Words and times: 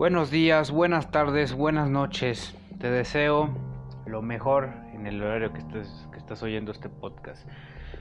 Buenos 0.00 0.30
días, 0.30 0.70
buenas 0.70 1.10
tardes, 1.10 1.52
buenas 1.52 1.90
noches. 1.90 2.56
Te 2.78 2.90
deseo 2.90 3.50
lo 4.06 4.22
mejor 4.22 4.70
en 4.94 5.06
el 5.06 5.22
horario 5.22 5.52
que 5.52 5.58
estés, 5.58 6.08
que 6.10 6.16
estás 6.16 6.42
oyendo 6.42 6.72
este 6.72 6.88
podcast. 6.88 7.46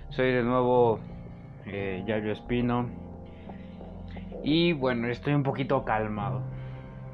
Soy 0.07 0.31
de 0.31 0.41
nuevo 0.41 1.01
eh, 1.65 2.01
Yayo 2.07 2.31
Espino. 2.31 2.89
Y 4.45 4.71
bueno, 4.71 5.09
estoy 5.09 5.33
un 5.33 5.43
poquito 5.43 5.83
calmado. 5.83 6.41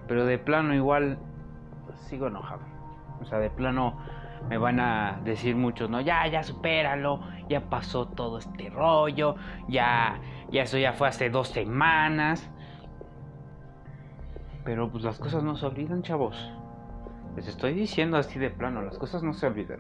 Pero 0.08 0.24
de 0.24 0.38
plano 0.38 0.76
igual 0.76 1.18
sigo 2.08 2.28
enojado. 2.28 2.62
O 3.20 3.26
sea, 3.26 3.40
de 3.40 3.50
plano 3.50 3.98
me 4.50 4.60
van 4.60 4.80
a 4.80 5.20
decir 5.24 5.56
muchos, 5.56 5.90
no, 5.90 6.00
ya, 6.00 6.28
ya 6.28 6.44
supéralo, 6.44 7.22
ya 7.50 7.72
pasó 7.72 8.08
todo 8.08 8.38
este 8.38 8.70
rollo, 8.70 9.36
ya, 9.68 10.20
ya 10.52 10.62
eso 10.62 10.78
ya 10.78 10.94
fue 10.94 11.08
hace 11.08 11.32
dos 11.32 11.48
semanas. 11.48 12.52
Pero 14.66 14.90
pues 14.90 15.04
las 15.04 15.20
cosas 15.20 15.44
no 15.44 15.56
se 15.56 15.68
olvidan, 15.68 16.02
chavos. 16.02 16.36
Les 17.36 17.48
estoy 17.48 17.74
diciendo 17.74 18.18
así 18.18 18.40
de 18.40 18.50
plano, 18.50 18.82
las 18.82 18.98
cosas 18.98 19.22
no 19.24 19.34
se 19.34 19.46
olvidan. 19.46 19.80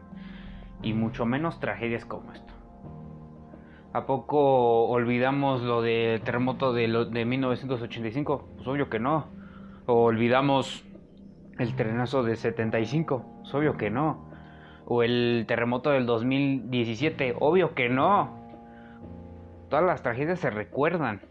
Y 0.83 0.93
mucho 0.93 1.25
menos 1.25 1.59
tragedias 1.59 2.05
como 2.05 2.31
esto. 2.31 2.53
¿A 3.93 4.05
poco 4.05 4.87
olvidamos 4.89 5.63
lo 5.63 5.81
del 5.81 6.21
terremoto 6.21 6.73
de, 6.73 6.87
lo, 6.87 7.05
de 7.05 7.25
1985? 7.25 8.49
Pues 8.55 8.67
obvio 8.67 8.89
que 8.89 8.99
no. 8.99 9.27
O 9.87 10.03
olvidamos 10.03 10.85
el 11.57 11.75
trenazo 11.75 12.21
de 12.21 12.35
75? 12.35 13.25
Pues 13.41 13.55
obvio 13.55 13.77
que 13.77 13.89
no. 13.89 14.29
O 14.85 15.01
el 15.01 15.45
terremoto 15.47 15.91
del 15.91 16.05
2017? 16.05 17.35
Obvio 17.39 17.73
que 17.73 17.89
no. 17.89 18.37
Todas 19.69 19.85
las 19.85 20.03
tragedias 20.03 20.39
se 20.39 20.51
recuerdan. 20.51 21.21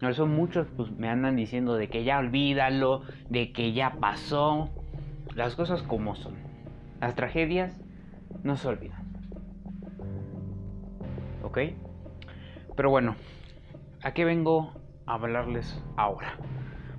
Por 0.00 0.10
eso 0.10 0.26
muchos 0.26 0.66
pues, 0.76 0.90
me 0.92 1.08
andan 1.08 1.36
diciendo 1.36 1.74
de 1.74 1.88
que 1.88 2.04
ya 2.04 2.18
olvídalo, 2.18 3.02
de 3.28 3.52
que 3.52 3.72
ya 3.72 3.96
pasó. 4.00 4.70
Las 5.34 5.54
cosas 5.54 5.82
como 5.82 6.16
son. 6.16 6.34
Las 7.00 7.14
tragedias 7.14 7.78
no 8.42 8.56
se 8.56 8.68
olvidan. 8.68 9.04
¿Ok? 11.42 11.58
Pero 12.76 12.90
bueno, 12.90 13.14
¿a 14.02 14.12
qué 14.12 14.24
vengo 14.24 14.72
a 15.06 15.14
hablarles 15.14 15.82
ahora? 15.96 16.36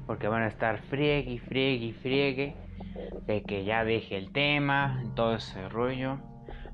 Porque 0.05 0.27
van 0.27 0.43
a 0.43 0.47
estar 0.47 0.79
friegue 0.83 1.39
friegue 1.39 1.93
friegue 1.93 2.55
de 3.25 3.43
que 3.43 3.63
ya 3.63 3.83
deje 3.83 4.17
el 4.17 4.31
tema, 4.31 5.03
todo 5.15 5.35
ese 5.35 5.67
rollo. 5.69 6.19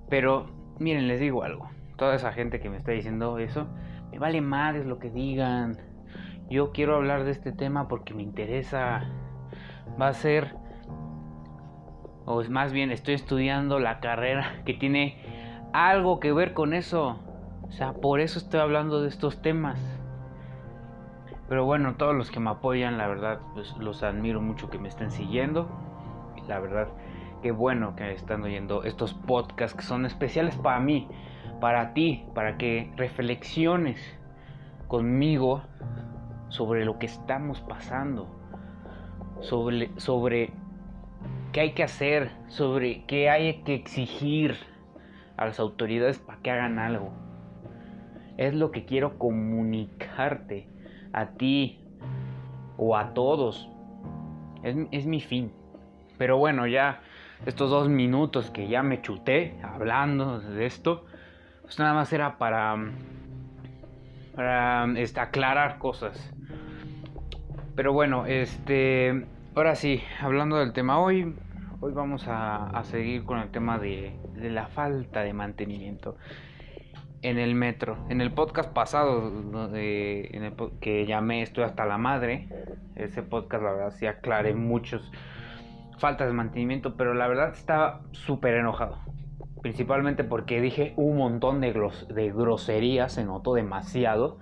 Pero 0.10 0.48
miren, 0.80 1.08
les 1.08 1.20
digo 1.20 1.44
algo. 1.44 1.70
Toda 1.96 2.16
esa 2.16 2.34
gente 2.34 2.60
que 2.60 2.70
me 2.70 2.78
está 2.78 2.92
diciendo 2.92 3.40
eso, 3.40 3.68
me 4.12 4.20
vale 4.20 4.42
madres 4.42 4.86
lo 4.86 5.00
que 5.00 5.10
digan. 5.10 5.87
Yo 6.50 6.72
quiero 6.72 6.96
hablar 6.96 7.26
de 7.26 7.32
este 7.32 7.52
tema 7.52 7.90
porque 7.90 8.14
me 8.14 8.24
interesa. 8.24 9.04
Va 10.00 10.08
a 10.08 10.14
ser, 10.14 10.56
o 12.26 12.42
más 12.50 12.72
bien 12.72 12.92
estoy 12.92 13.16
estudiando 13.16 13.80
la 13.80 14.00
carrera 14.00 14.62
que 14.66 14.74
tiene 14.74 15.18
algo 15.74 16.20
que 16.20 16.32
ver 16.32 16.54
con 16.54 16.74
eso. 16.74 17.20
O 17.64 17.72
sea, 17.72 17.94
por 17.94 18.22
eso 18.22 18.40
estoy 18.40 18.62
hablando 18.62 19.02
de 19.02 19.10
estos 19.10 19.42
temas. 19.42 19.80
Pero 21.50 21.66
bueno, 21.66 21.96
todos 21.96 22.16
los 22.16 22.32
que 22.32 22.40
me 22.40 22.50
apoyan, 22.50 22.98
la 22.98 23.08
verdad, 23.08 23.40
pues 23.54 23.76
los 23.78 24.04
admiro 24.04 24.42
mucho 24.42 24.70
que 24.70 24.78
me 24.78 24.88
estén 24.88 25.12
siguiendo. 25.12 25.68
La 26.48 26.60
verdad, 26.60 26.88
qué 27.42 27.52
bueno 27.52 27.96
que 27.96 28.12
están 28.14 28.44
oyendo 28.44 28.84
estos 28.84 29.14
podcasts 29.14 29.76
que 29.76 29.84
son 29.84 30.06
especiales 30.06 30.56
para 30.56 30.80
mí, 30.80 31.10
para 31.60 31.94
ti, 31.94 32.26
para 32.34 32.58
que 32.58 32.92
reflexiones 32.96 34.00
conmigo 34.88 35.64
sobre 36.50 36.86
lo 36.86 37.00
que 37.00 37.06
estamos 37.06 37.62
pasando, 37.62 38.28
sobre, 39.42 39.92
sobre 39.98 40.52
qué 41.52 41.62
hay 41.62 41.72
que 41.74 41.84
hacer, 41.84 42.32
sobre 42.48 43.06
qué 43.06 43.30
hay 43.30 43.64
que 43.64 43.76
exigir 43.76 44.58
a 45.38 45.46
las 45.46 45.60
autoridades 45.60 46.20
para 46.20 46.40
que 46.40 46.52
hagan 46.52 46.80
algo. 46.80 47.12
Es 48.38 48.54
lo 48.54 48.72
que 48.72 48.86
quiero 48.86 49.18
comunicarte 49.18 50.68
a 51.14 51.32
ti 51.32 51.80
o 52.78 52.96
a 52.96 53.14
todos. 53.14 53.70
Es, 54.64 54.76
es 54.92 55.06
mi 55.06 55.20
fin. 55.20 55.52
Pero 56.18 56.38
bueno, 56.38 56.68
ya 56.68 57.02
estos 57.46 57.70
dos 57.70 57.90
minutos 57.90 58.50
que 58.50 58.68
ya 58.68 58.82
me 58.84 59.02
chuté 59.02 59.60
hablando 59.64 60.40
de 60.40 60.66
esto, 60.66 61.06
pues 61.62 61.78
nada 61.80 61.94
más 61.94 62.12
era 62.12 62.38
para, 62.38 62.76
para 64.38 64.86
este, 64.98 65.20
aclarar 65.20 65.80
cosas. 65.80 66.32
Pero 67.76 67.92
bueno, 67.92 68.28
este, 68.28 69.26
ahora 69.56 69.76
sí, 69.76 70.04
hablando 70.22 70.58
del 70.58 70.74
tema 70.74 71.00
hoy, 71.00 71.36
hoy 71.82 71.92
vamos 71.92 72.26
a, 72.28 72.80
seguir 72.84 73.24
con 73.24 73.40
el 73.40 73.50
tema 73.50 73.80
de, 73.80 74.16
la 74.36 74.68
falta 74.68 75.24
de 75.24 75.34
mantenimiento 75.34 76.18
en 77.24 77.40
el 77.40 77.56
metro. 77.56 77.98
En 78.10 78.22
el 78.22 78.32
podcast 78.32 78.72
pasado 78.72 79.34
que 79.72 81.06
llamé 81.08 81.42
Estoy 81.42 81.64
hasta 81.64 81.88
la 81.88 81.98
madre, 81.98 82.48
ese 82.96 83.24
podcast 83.24 83.64
la 83.64 83.72
verdad 83.72 83.94
sí 83.98 84.06
aclaré 84.06 84.54
muchos 84.54 85.12
faltas 85.98 86.28
de 86.28 86.34
mantenimiento, 86.34 86.96
pero 86.96 87.16
la 87.16 87.28
verdad 87.28 87.54
estaba 87.54 88.02
súper 88.12 88.54
enojado. 88.54 89.00
Principalmente 89.68 90.24
porque 90.24 90.62
dije 90.62 90.94
un 90.96 91.18
montón 91.18 91.60
de, 91.60 91.74
gros 91.74 92.08
de 92.08 92.32
groserías, 92.32 93.12
se 93.12 93.26
notó 93.26 93.54
demasiado. 93.54 94.38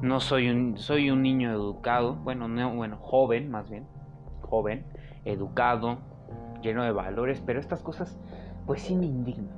No 0.00 0.18
soy 0.18 0.50
un, 0.50 0.78
soy 0.78 1.12
un 1.12 1.22
niño 1.22 1.52
educado, 1.52 2.16
bueno, 2.16 2.48
no, 2.48 2.74
bueno, 2.74 2.96
joven 2.96 3.52
más 3.52 3.70
bien, 3.70 3.86
joven, 4.40 4.84
educado, 5.24 5.98
lleno 6.60 6.82
de 6.82 6.90
valores, 6.90 7.40
pero 7.46 7.60
estas 7.60 7.84
cosas 7.84 8.18
pues 8.66 8.82
sí 8.82 8.96
me 8.96 9.06
indignan. 9.06 9.54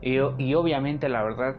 Y, 0.00 0.18
y 0.38 0.54
obviamente 0.54 1.08
la 1.08 1.24
verdad, 1.24 1.56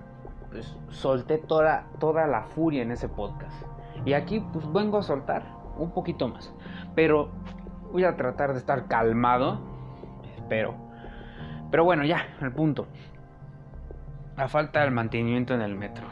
pues 0.52 0.74
solté 0.88 1.38
toda, 1.38 1.90
toda 2.00 2.28
la 2.28 2.44
furia 2.44 2.82
en 2.82 2.92
ese 2.92 3.10
podcast. 3.10 3.62
Y 4.06 4.14
aquí 4.14 4.40
pues 4.54 4.72
vengo 4.72 5.00
a 5.00 5.04
soltar 5.04 5.44
un 5.78 5.92
poquito 5.92 6.30
más. 6.30 6.54
Pero 6.96 7.28
voy 7.92 8.06
a 8.06 8.16
tratar 8.16 8.54
de 8.54 8.60
estar 8.60 8.88
calmado. 8.88 9.60
Espero. 10.38 10.91
Pero 11.72 11.86
bueno, 11.86 12.04
ya, 12.04 12.36
el 12.42 12.52
punto. 12.52 12.88
La 14.38 14.50
falta 14.50 14.82
del 14.82 14.92
mantenimiento 14.92 15.54
en 15.54 15.62
el 15.62 15.76
metro. 15.76 16.06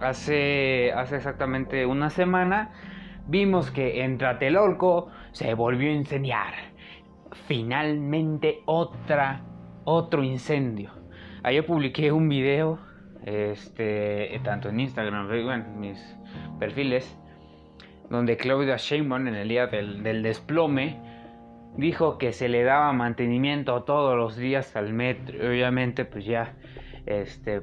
Hace, 0.00 0.92
hace 0.92 1.16
exactamente 1.16 1.86
una 1.86 2.10
semana 2.10 2.70
vimos 3.26 3.70
que 3.70 4.04
en 4.04 4.18
Tlatelolco 4.18 5.08
se 5.32 5.54
volvió 5.54 5.90
a 5.90 5.94
incendiar. 5.94 6.52
Finalmente 7.46 8.60
otra, 8.66 9.42
otro 9.84 10.22
incendio. 10.22 10.90
Ayer 11.42 11.64
publiqué 11.64 12.12
un 12.12 12.28
video, 12.28 12.78
este, 13.24 14.38
tanto 14.44 14.68
en 14.68 14.80
Instagram, 14.80 15.30
en 15.32 15.80
mis 15.80 16.18
perfiles, 16.58 17.18
donde 18.10 18.36
Claudia 18.36 18.76
Sheinbaum 18.76 19.26
en 19.28 19.34
el 19.34 19.48
día 19.48 19.66
del, 19.66 20.02
del 20.02 20.22
desplome 20.22 21.07
dijo 21.78 22.18
que 22.18 22.32
se 22.32 22.48
le 22.48 22.64
daba 22.64 22.92
mantenimiento 22.92 23.84
todos 23.84 24.16
los 24.16 24.36
días 24.36 24.74
al 24.76 24.92
metro. 24.92 25.48
Obviamente, 25.48 26.04
pues 26.04 26.24
ya, 26.26 26.56
este, 27.06 27.62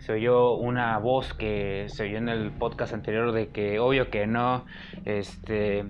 se 0.00 0.12
oyó 0.12 0.54
una 0.54 0.98
voz 0.98 1.32
que 1.34 1.86
se 1.88 2.02
oyó 2.02 2.18
en 2.18 2.28
el 2.28 2.50
podcast 2.50 2.92
anterior 2.92 3.32
de 3.32 3.48
que 3.48 3.78
obvio 3.78 4.10
que 4.10 4.26
no, 4.26 4.66
este, 5.04 5.84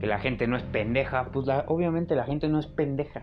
que 0.00 0.06
la 0.06 0.18
gente 0.18 0.48
no 0.48 0.56
es 0.56 0.64
pendeja. 0.64 1.26
Pues 1.32 1.46
la, 1.46 1.64
obviamente 1.68 2.16
la 2.16 2.24
gente 2.24 2.48
no 2.48 2.58
es 2.58 2.66
pendeja. 2.66 3.22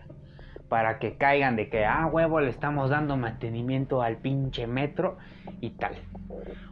Para 0.70 1.00
que 1.00 1.18
caigan 1.18 1.56
de 1.56 1.70
que, 1.70 1.86
ah, 1.86 2.08
huevo, 2.08 2.42
le 2.42 2.50
estamos 2.50 2.90
dando 2.90 3.16
mantenimiento 3.16 4.02
al 4.02 4.18
pinche 4.18 4.68
metro 4.68 5.18
y 5.62 5.72
tal. 5.72 5.96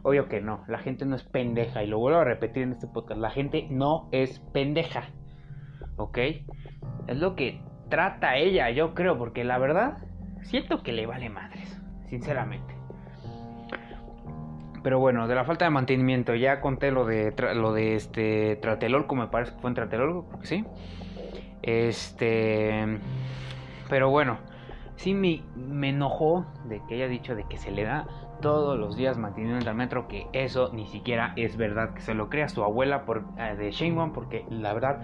Obvio 0.02 0.28
que 0.28 0.40
no, 0.40 0.64
la 0.68 0.78
gente 0.78 1.04
no 1.04 1.16
es 1.16 1.22
pendeja. 1.22 1.82
Y 1.82 1.86
lo 1.86 1.98
vuelvo 1.98 2.20
a 2.20 2.24
repetir 2.24 2.62
en 2.62 2.72
este 2.72 2.86
podcast, 2.86 3.20
la 3.20 3.30
gente 3.30 3.66
no 3.70 4.08
es 4.10 4.38
pendeja. 4.52 5.04
¿Ok? 5.96 6.18
Es 7.06 7.16
lo 7.16 7.36
que 7.36 7.60
trata 7.88 8.36
ella, 8.36 8.70
yo 8.70 8.94
creo, 8.94 9.18
porque 9.18 9.44
la 9.44 9.58
verdad, 9.58 9.98
siento 10.42 10.82
que 10.82 10.92
le 10.92 11.06
vale 11.06 11.28
madres, 11.28 11.80
sinceramente. 12.08 12.74
Pero 14.82 15.00
bueno, 15.00 15.26
de 15.26 15.34
la 15.34 15.44
falta 15.44 15.64
de 15.64 15.70
mantenimiento, 15.72 16.34
ya 16.34 16.60
conté 16.60 16.92
lo 16.92 17.04
de 17.04 17.34
lo 17.54 17.72
de 17.72 17.96
este 17.96 18.56
Tratelolco, 18.56 19.16
me 19.16 19.26
parece 19.26 19.52
que 19.52 19.58
fue 19.58 19.70
en 19.70 19.74
Tratelolco, 19.74 20.38
sí. 20.42 20.64
Este, 21.62 22.98
pero 23.88 24.10
bueno, 24.10 24.38
sí 24.94 25.14
me, 25.14 25.42
me 25.56 25.88
enojó 25.88 26.46
de 26.68 26.80
que 26.88 26.94
haya 26.94 27.08
dicho 27.08 27.34
de 27.34 27.44
que 27.48 27.56
se 27.56 27.72
le 27.72 27.82
da 27.82 28.06
todos 28.40 28.78
los 28.78 28.96
días 28.96 29.18
mantenimiento 29.18 29.68
al 29.68 29.76
metro, 29.76 30.08
que 30.08 30.26
eso 30.32 30.70
ni 30.72 30.86
siquiera 30.86 31.32
es 31.36 31.56
verdad, 31.56 31.94
que 31.94 32.00
se 32.00 32.14
lo 32.14 32.28
crea 32.28 32.48
su 32.48 32.62
abuela 32.62 33.04
por, 33.04 33.24
eh, 33.38 33.56
de 33.56 33.70
Sheinbaum, 33.70 34.12
porque 34.12 34.44
la 34.50 34.72
verdad 34.72 35.02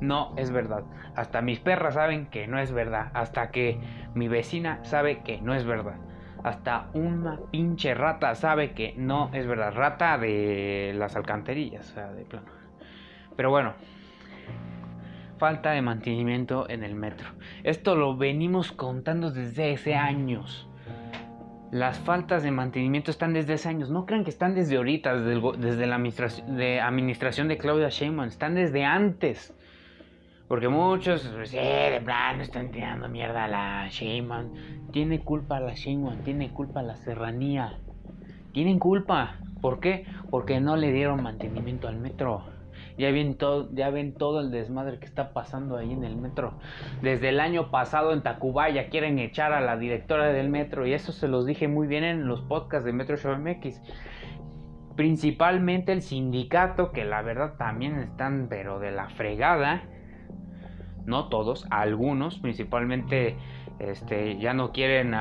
no 0.00 0.34
es 0.36 0.50
verdad. 0.50 0.84
Hasta 1.16 1.42
mis 1.42 1.60
perras 1.60 1.94
saben 1.94 2.26
que 2.26 2.46
no 2.46 2.58
es 2.58 2.72
verdad. 2.72 3.10
Hasta 3.14 3.50
que 3.50 3.78
mi 4.14 4.28
vecina 4.28 4.84
sabe 4.84 5.22
que 5.22 5.40
no 5.40 5.54
es 5.54 5.64
verdad. 5.64 5.96
Hasta 6.42 6.90
una 6.92 7.38
pinche 7.50 7.94
rata 7.94 8.34
sabe 8.34 8.72
que 8.72 8.94
no 8.96 9.30
es 9.32 9.46
verdad. 9.46 9.72
Rata 9.74 10.18
de 10.18 10.92
las 10.94 11.16
alcantarillas, 11.16 11.90
o 11.90 11.94
sea, 11.94 12.12
de 12.12 12.24
plano. 12.24 12.46
Pero 13.36 13.50
bueno, 13.50 13.74
falta 15.38 15.70
de 15.72 15.82
mantenimiento 15.82 16.68
en 16.68 16.84
el 16.84 16.94
metro. 16.94 17.28
Esto 17.62 17.96
lo 17.96 18.16
venimos 18.16 18.72
contando 18.72 19.30
desde 19.30 19.72
hace 19.72 19.94
años. 19.94 20.68
Las 21.70 21.98
faltas 21.98 22.42
de 22.42 22.52
mantenimiento 22.52 23.10
están 23.10 23.32
desde 23.32 23.54
hace 23.54 23.68
años. 23.68 23.90
No 23.90 24.06
crean 24.06 24.22
que 24.22 24.30
están 24.30 24.54
desde 24.54 24.76
ahorita, 24.76 25.16
desde, 25.16 25.86
la 25.86 25.96
administración 25.96 27.48
de, 27.48 27.58
Claudia 27.58 27.88
Sheinbaum. 27.88 28.28
Están 28.28 28.54
desde 28.54 28.84
antes. 28.84 29.56
Porque 30.54 30.68
muchos, 30.68 31.28
pues, 31.34 31.52
eh, 31.52 31.90
de 31.90 32.00
plano 32.00 32.44
están 32.44 32.70
tirando 32.70 33.08
mierda 33.08 33.46
a 33.46 33.48
la 33.48 33.88
Sheinbaum. 33.88 34.52
Tiene 34.92 35.18
culpa 35.18 35.58
la 35.58 35.74
Sheinbaum, 35.74 36.18
tiene 36.18 36.52
culpa 36.52 36.80
la 36.80 36.94
serranía. 36.94 37.80
Tienen 38.52 38.78
culpa. 38.78 39.40
¿Por 39.60 39.80
qué? 39.80 40.06
Porque 40.30 40.60
no 40.60 40.76
le 40.76 40.92
dieron 40.92 41.24
mantenimiento 41.24 41.88
al 41.88 41.96
metro. 41.96 42.44
Ya 42.96 43.10
ven, 43.10 43.36
todo, 43.36 43.68
ya 43.74 43.90
ven 43.90 44.14
todo 44.14 44.38
el 44.38 44.52
desmadre 44.52 45.00
que 45.00 45.06
está 45.06 45.32
pasando 45.32 45.76
ahí 45.76 45.90
en 45.90 46.04
el 46.04 46.14
metro. 46.14 46.60
Desde 47.02 47.30
el 47.30 47.40
año 47.40 47.72
pasado 47.72 48.12
en 48.12 48.22
Tacubaya 48.22 48.90
quieren 48.90 49.18
echar 49.18 49.52
a 49.52 49.60
la 49.60 49.76
directora 49.76 50.28
del 50.28 50.50
metro 50.50 50.86
y 50.86 50.92
eso 50.92 51.10
se 51.10 51.26
los 51.26 51.46
dije 51.46 51.66
muy 51.66 51.88
bien 51.88 52.04
en 52.04 52.28
los 52.28 52.42
podcasts 52.42 52.86
de 52.86 52.92
Metro 52.92 53.16
Show 53.16 53.36
MX. 53.36 53.82
Principalmente 54.94 55.90
el 55.90 56.00
sindicato, 56.00 56.92
que 56.92 57.04
la 57.04 57.22
verdad 57.22 57.54
también 57.58 57.98
están 57.98 58.46
pero 58.48 58.78
de 58.78 58.92
la 58.92 59.08
fregada. 59.08 59.82
No 61.06 61.28
todos, 61.28 61.66
algunos, 61.70 62.38
principalmente 62.38 63.36
este, 63.78 64.38
ya 64.38 64.54
no 64.54 64.72
quieren 64.72 65.14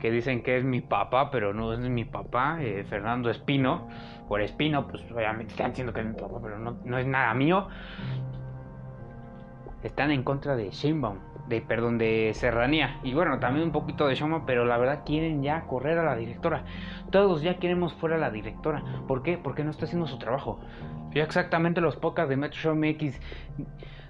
que 0.00 0.10
dicen 0.10 0.42
que 0.42 0.56
es 0.58 0.64
mi 0.64 0.80
papá, 0.80 1.30
pero 1.30 1.54
no 1.54 1.72
es 1.72 1.78
mi 1.78 2.04
papá, 2.04 2.58
eh, 2.60 2.84
Fernando 2.88 3.30
Espino. 3.30 3.88
Por 4.28 4.40
Espino, 4.40 4.86
pues 4.88 5.02
obviamente 5.12 5.52
están 5.52 5.70
diciendo 5.70 5.92
que 5.92 6.00
es 6.00 6.06
mi 6.06 6.14
papá, 6.14 6.38
pero 6.42 6.58
no, 6.58 6.98
es 6.98 7.06
nada 7.06 7.34
mío. 7.34 7.68
Están 9.82 10.10
en 10.10 10.22
contra 10.22 10.56
de 10.56 10.70
Sheinbaum, 10.70 11.18
de 11.48 11.60
perdón, 11.60 11.98
de 11.98 12.32
Serranía. 12.34 12.98
Y 13.02 13.14
bueno, 13.14 13.38
también 13.38 13.66
un 13.66 13.72
poquito 13.72 14.06
de 14.06 14.14
Sheinbaum, 14.14 14.46
pero 14.46 14.64
la 14.64 14.78
verdad 14.78 15.02
quieren 15.04 15.42
ya 15.42 15.62
correr 15.62 15.98
a 15.98 16.04
la 16.04 16.16
directora. 16.16 16.64
Todos 17.10 17.42
ya 17.42 17.58
queremos 17.58 17.94
fuera 17.94 18.16
a 18.16 18.18
la 18.18 18.30
directora. 18.30 18.82
¿Por 19.06 19.22
qué? 19.22 19.38
Porque 19.38 19.64
no 19.64 19.70
está 19.70 19.84
haciendo 19.84 20.06
su 20.06 20.18
trabajo. 20.18 20.60
Ya 21.12 21.22
exactamente 21.22 21.80
los 21.80 21.96
podcasts 21.96 22.30
de 22.30 22.36
Metro 22.36 22.58
Show 22.58 22.74
MX 22.74 23.20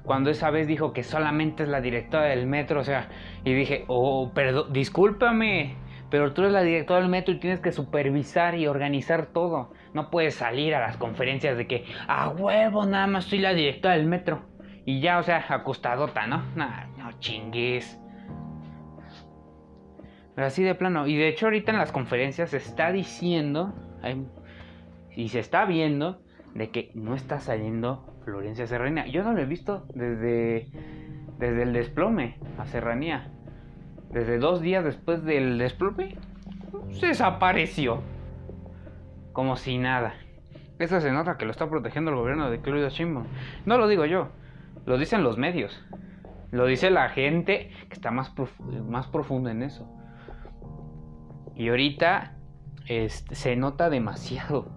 cuando 0.05 0.31
esa 0.31 0.51
vez 0.51 0.67
dijo 0.67 0.93
que 0.93 1.03
solamente 1.03 1.63
es 1.63 1.69
la 1.69 1.81
directora 1.81 2.25
del 2.25 2.47
metro, 2.47 2.81
o 2.81 2.85
sea, 2.85 3.09
y 3.43 3.55
dije, 3.55 3.85
oh, 3.89 4.33
perdón, 4.35 4.73
discúlpame, 4.73 5.77
pero 6.11 6.33
tú 6.33 6.43
eres 6.43 6.53
la 6.53 6.63
directora 6.63 7.01
del 7.01 7.09
metro 7.09 7.35
y 7.35 7.41
tienes 7.41 7.61
que 7.61 7.73
supervisar 7.73 8.55
y 8.55 8.67
organizar 8.67 9.27
todo. 9.27 9.73
No 9.95 10.11
puedes 10.11 10.35
salir 10.35 10.75
a 10.75 10.81
las 10.81 10.97
conferencias 10.97 11.57
de 11.57 11.67
que, 11.67 11.87
a 12.07 12.29
huevo, 12.29 12.85
nada 12.85 13.07
más 13.07 13.25
soy 13.25 13.39
la 13.39 13.55
directora 13.55 13.95
del 13.95 14.07
metro. 14.07 14.43
Y 14.85 15.01
ya, 15.01 15.19
o 15.19 15.23
sea, 15.23 15.45
acostadota, 15.49 16.27
¿no? 16.27 16.43
No 16.55 16.67
chingues. 17.25 17.99
Pero 20.35 20.47
así 20.47 20.63
de 20.63 20.75
plano. 20.75 21.07
Y 21.07 21.17
de 21.17 21.29
hecho 21.29 21.47
ahorita 21.47 21.73
en 21.73 21.79
las 21.79 21.93
conferencias 21.93 22.51
se 22.51 22.59
está 22.59 22.93
diciendo, 22.93 23.75
y 25.17 25.29
se 25.29 25.41
está 25.41 25.65
viendo, 25.65 26.21
de 26.55 26.71
que 26.71 26.93
no 26.95 27.15
está 27.15 27.41
saliendo 27.41 28.15
Florencia 28.25 28.67
Serranía. 28.67 29.07
Yo 29.07 29.25
no 29.25 29.33
lo 29.33 29.41
he 29.41 29.47
visto 29.47 29.87
desde, 29.95 30.69
desde 31.39 31.63
el 31.63 31.73
desplome 31.73 32.39
a 32.59 32.67
Serranía. 32.67 33.31
Desde 34.11 34.39
dos 34.39 34.61
días 34.61 34.85
después 34.85 35.25
del 35.25 35.59
desplome, 35.59 36.17
se 36.91 37.07
desapareció. 37.07 38.03
Como 39.33 39.57
si 39.57 39.79
nada. 39.79 40.15
Eso 40.79 41.01
se 41.01 41.11
nota 41.11 41.37
que 41.37 41.45
lo 41.45 41.51
está 41.51 41.69
protegiendo 41.69 42.13
el 42.13 42.17
gobierno 42.17 42.51
de 42.51 42.61
Claudia 42.61 42.89
Sheinbaum. 42.89 43.27
No 43.67 43.79
lo 43.79 43.89
digo 43.89 44.05
yo, 44.05 44.29
lo 44.87 44.99
dicen 44.99 45.25
los 45.25 45.39
medios. 45.39 45.85
Lo 46.51 46.67
dice 46.67 46.91
la 46.91 47.09
gente 47.09 47.71
que 47.89 47.95
está 47.95 48.11
más, 48.11 48.33
más 48.89 49.07
profunda 49.09 49.51
en 49.51 49.63
eso. 49.63 49.89
Y 51.57 51.69
ahorita 51.69 52.37
este, 52.87 53.35
se 53.35 53.57
nota 53.57 53.91
demasiado 53.91 54.71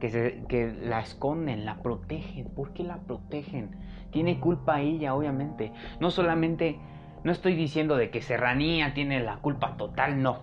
que, 0.00 0.74
la 0.82 1.00
esconden, 1.00 1.64
la 1.64 1.82
protegen. 1.82 2.48
¿Por 2.54 2.72
qué 2.72 2.84
la 2.84 2.98
protegen? 2.98 3.76
Tiene 4.10 4.40
culpa 4.40 4.80
ella, 4.80 5.14
obviamente. 5.14 5.72
No 6.00 6.10
solamente, 6.10 6.80
no 7.22 7.32
estoy 7.32 7.54
diciendo 7.54 7.96
de 7.96 8.10
que 8.10 8.22
Serranía 8.22 8.94
tiene 8.94 9.20
la 9.20 9.36
culpa 9.36 9.76
total, 9.76 10.22
no. 10.22 10.40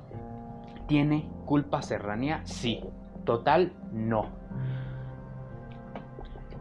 ¿Tiene 0.88 1.28
culpa 1.46 1.82
Serranía? 1.82 2.42
Sí. 2.44 2.82
Total, 3.26 3.74
no. 3.92 4.30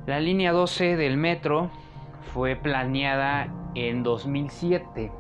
La 0.07 0.19
línea 0.19 0.53
12 0.53 0.97
del 0.97 1.17
metro 1.17 1.71
fue 2.33 2.57
planeada 2.57 3.49
en 3.77 4.03
2007 4.03 5.13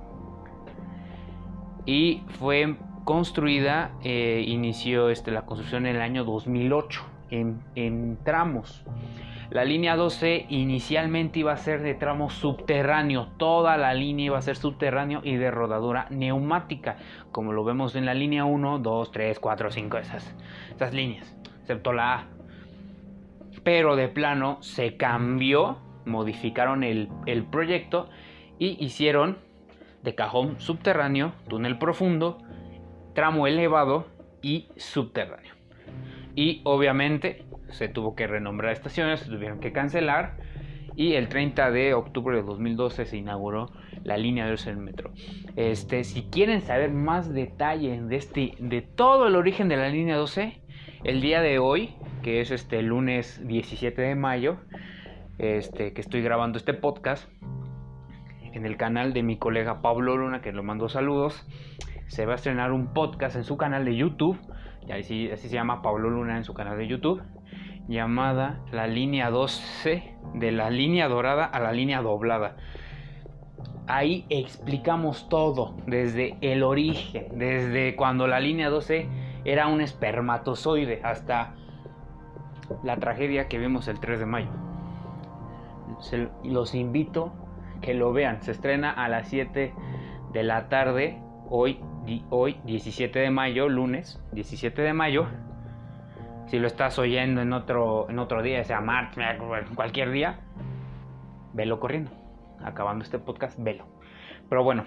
y 1.84 2.22
fue 2.40 2.76
construida, 3.04 3.92
eh, 4.02 4.44
inició 4.46 5.10
este, 5.10 5.30
la 5.30 5.42
construcción 5.42 5.86
en 5.86 5.94
el 5.96 6.02
año 6.02 6.24
2008 6.24 7.04
en, 7.30 8.18
tramos. 8.24 8.84
La 9.50 9.64
línea 9.64 9.94
12 9.94 10.46
inicialmente 10.48 11.38
iba 11.38 11.52
a 11.52 11.56
ser 11.56 11.82
de 11.82 11.94
tramo 11.94 12.30
subterráneo, 12.30 13.28
toda 13.36 13.76
la 13.76 13.94
línea 13.94 14.26
iba 14.26 14.38
a 14.38 14.42
ser 14.42 14.56
subterráneo 14.56 15.20
y 15.22 15.36
de 15.36 15.52
rodadura 15.52 16.08
neumática, 16.10 16.96
como 17.30 17.52
lo 17.52 17.62
vemos 17.62 17.94
en 17.94 18.06
la 18.06 18.14
línea 18.14 18.44
1, 18.44 18.80
2, 18.80 19.12
3, 19.12 19.38
4, 19.38 19.70
5, 19.70 19.98
esas, 19.98 20.34
esas 20.74 20.92
líneas, 20.92 21.36
excepto 21.60 21.92
la 21.92 22.14
A. 22.14 22.24
Pero 23.62 23.94
de 23.94 24.08
plano 24.08 24.58
se 24.62 24.96
cambió, 24.96 25.78
modificaron 26.04 26.82
el, 26.82 27.08
el 27.26 27.44
proyecto 27.44 28.08
y 28.58 28.82
hicieron 28.84 29.38
de 30.02 30.14
cajón 30.14 30.60
subterráneo, 30.60 31.32
túnel 31.48 31.78
profundo, 31.78 32.38
tramo 33.14 33.46
elevado 33.46 34.06
y 34.42 34.68
subterráneo. 34.76 35.54
Y 36.34 36.60
obviamente 36.64 37.44
se 37.70 37.88
tuvo 37.88 38.14
que 38.14 38.26
renombrar 38.26 38.72
estaciones, 38.72 39.20
se 39.20 39.30
tuvieron 39.30 39.58
que 39.58 39.72
cancelar. 39.72 40.36
Y 40.94 41.14
el 41.14 41.28
30 41.28 41.70
de 41.72 41.94
octubre 41.94 42.36
de 42.36 42.42
2012 42.42 43.04
se 43.04 43.16
inauguró 43.16 43.70
la 44.02 44.16
línea 44.16 44.48
12 44.48 44.70
del 44.70 44.78
metro. 44.78 45.12
Este, 45.56 46.04
si 46.04 46.22
quieren 46.22 46.62
saber 46.62 46.90
más 46.90 47.32
detalles 47.34 48.06
de, 48.08 48.16
este, 48.16 48.54
de 48.58 48.80
todo 48.80 49.26
el 49.26 49.36
origen 49.36 49.68
de 49.68 49.76
la 49.76 49.88
línea 49.88 50.16
12, 50.16 50.58
el 51.04 51.20
día 51.20 51.42
de 51.42 51.58
hoy, 51.58 51.94
que 52.22 52.40
es 52.40 52.50
este 52.50 52.80
lunes 52.82 53.46
17 53.46 54.00
de 54.00 54.14
mayo, 54.14 54.58
este, 55.38 55.92
que 55.92 56.00
estoy 56.00 56.22
grabando 56.22 56.56
este 56.56 56.72
podcast, 56.72 57.28
en 58.56 58.64
el 58.64 58.78
canal 58.78 59.12
de 59.12 59.22
mi 59.22 59.36
colega 59.36 59.82
Pablo 59.82 60.16
Luna, 60.16 60.40
que 60.40 60.50
lo 60.50 60.62
mando 60.62 60.88
saludos, 60.88 61.46
se 62.06 62.24
va 62.24 62.32
a 62.32 62.36
estrenar 62.36 62.72
un 62.72 62.94
podcast 62.94 63.36
en 63.36 63.44
su 63.44 63.58
canal 63.58 63.84
de 63.84 63.94
YouTube 63.94 64.38
así, 64.92 65.30
así 65.30 65.48
se 65.48 65.54
llama 65.54 65.82
Pablo 65.82 66.08
Luna 66.08 66.38
en 66.38 66.44
su 66.44 66.54
canal 66.54 66.78
de 66.78 66.86
YouTube, 66.86 67.22
llamada 67.86 68.60
la 68.72 68.86
línea 68.86 69.30
12, 69.30 70.16
de 70.34 70.52
la 70.52 70.70
línea 70.70 71.08
dorada 71.08 71.44
a 71.44 71.60
la 71.60 71.72
línea 71.72 72.00
doblada. 72.00 72.56
Ahí 73.88 74.24
explicamos 74.30 75.28
todo, 75.28 75.76
desde 75.86 76.38
el 76.40 76.62
origen, 76.62 77.38
desde 77.38 77.94
cuando 77.94 78.26
la 78.26 78.40
línea 78.40 78.70
12 78.70 79.08
era 79.44 79.66
un 79.68 79.80
espermatozoide 79.80 81.00
hasta 81.04 81.54
la 82.82 82.96
tragedia 82.96 83.48
que 83.48 83.58
vimos 83.58 83.86
el 83.86 84.00
3 84.00 84.18
de 84.18 84.26
mayo. 84.26 84.50
los 86.42 86.74
invito 86.74 87.45
que 87.80 87.94
lo 87.94 88.12
vean. 88.12 88.42
Se 88.42 88.52
estrena 88.52 88.90
a 88.90 89.08
las 89.08 89.28
7 89.28 89.72
de 90.32 90.42
la 90.42 90.68
tarde 90.68 91.18
hoy 91.48 91.80
hoy 92.30 92.56
17 92.64 93.18
de 93.18 93.30
mayo, 93.30 93.68
lunes 93.68 94.20
17 94.32 94.82
de 94.82 94.92
mayo. 94.92 95.26
Si 96.46 96.58
lo 96.58 96.68
estás 96.68 96.98
oyendo 96.98 97.40
en 97.42 97.52
otro, 97.52 98.08
en 98.08 98.18
otro 98.20 98.42
día, 98.42 98.62
sea 98.62 98.80
martes, 98.80 99.24
cualquier 99.74 100.12
día, 100.12 100.38
velo 101.52 101.80
corriendo. 101.80 102.12
Acabando 102.62 103.04
este 103.04 103.18
podcast, 103.18 103.58
velo. 103.60 103.84
Pero 104.48 104.62
bueno, 104.62 104.84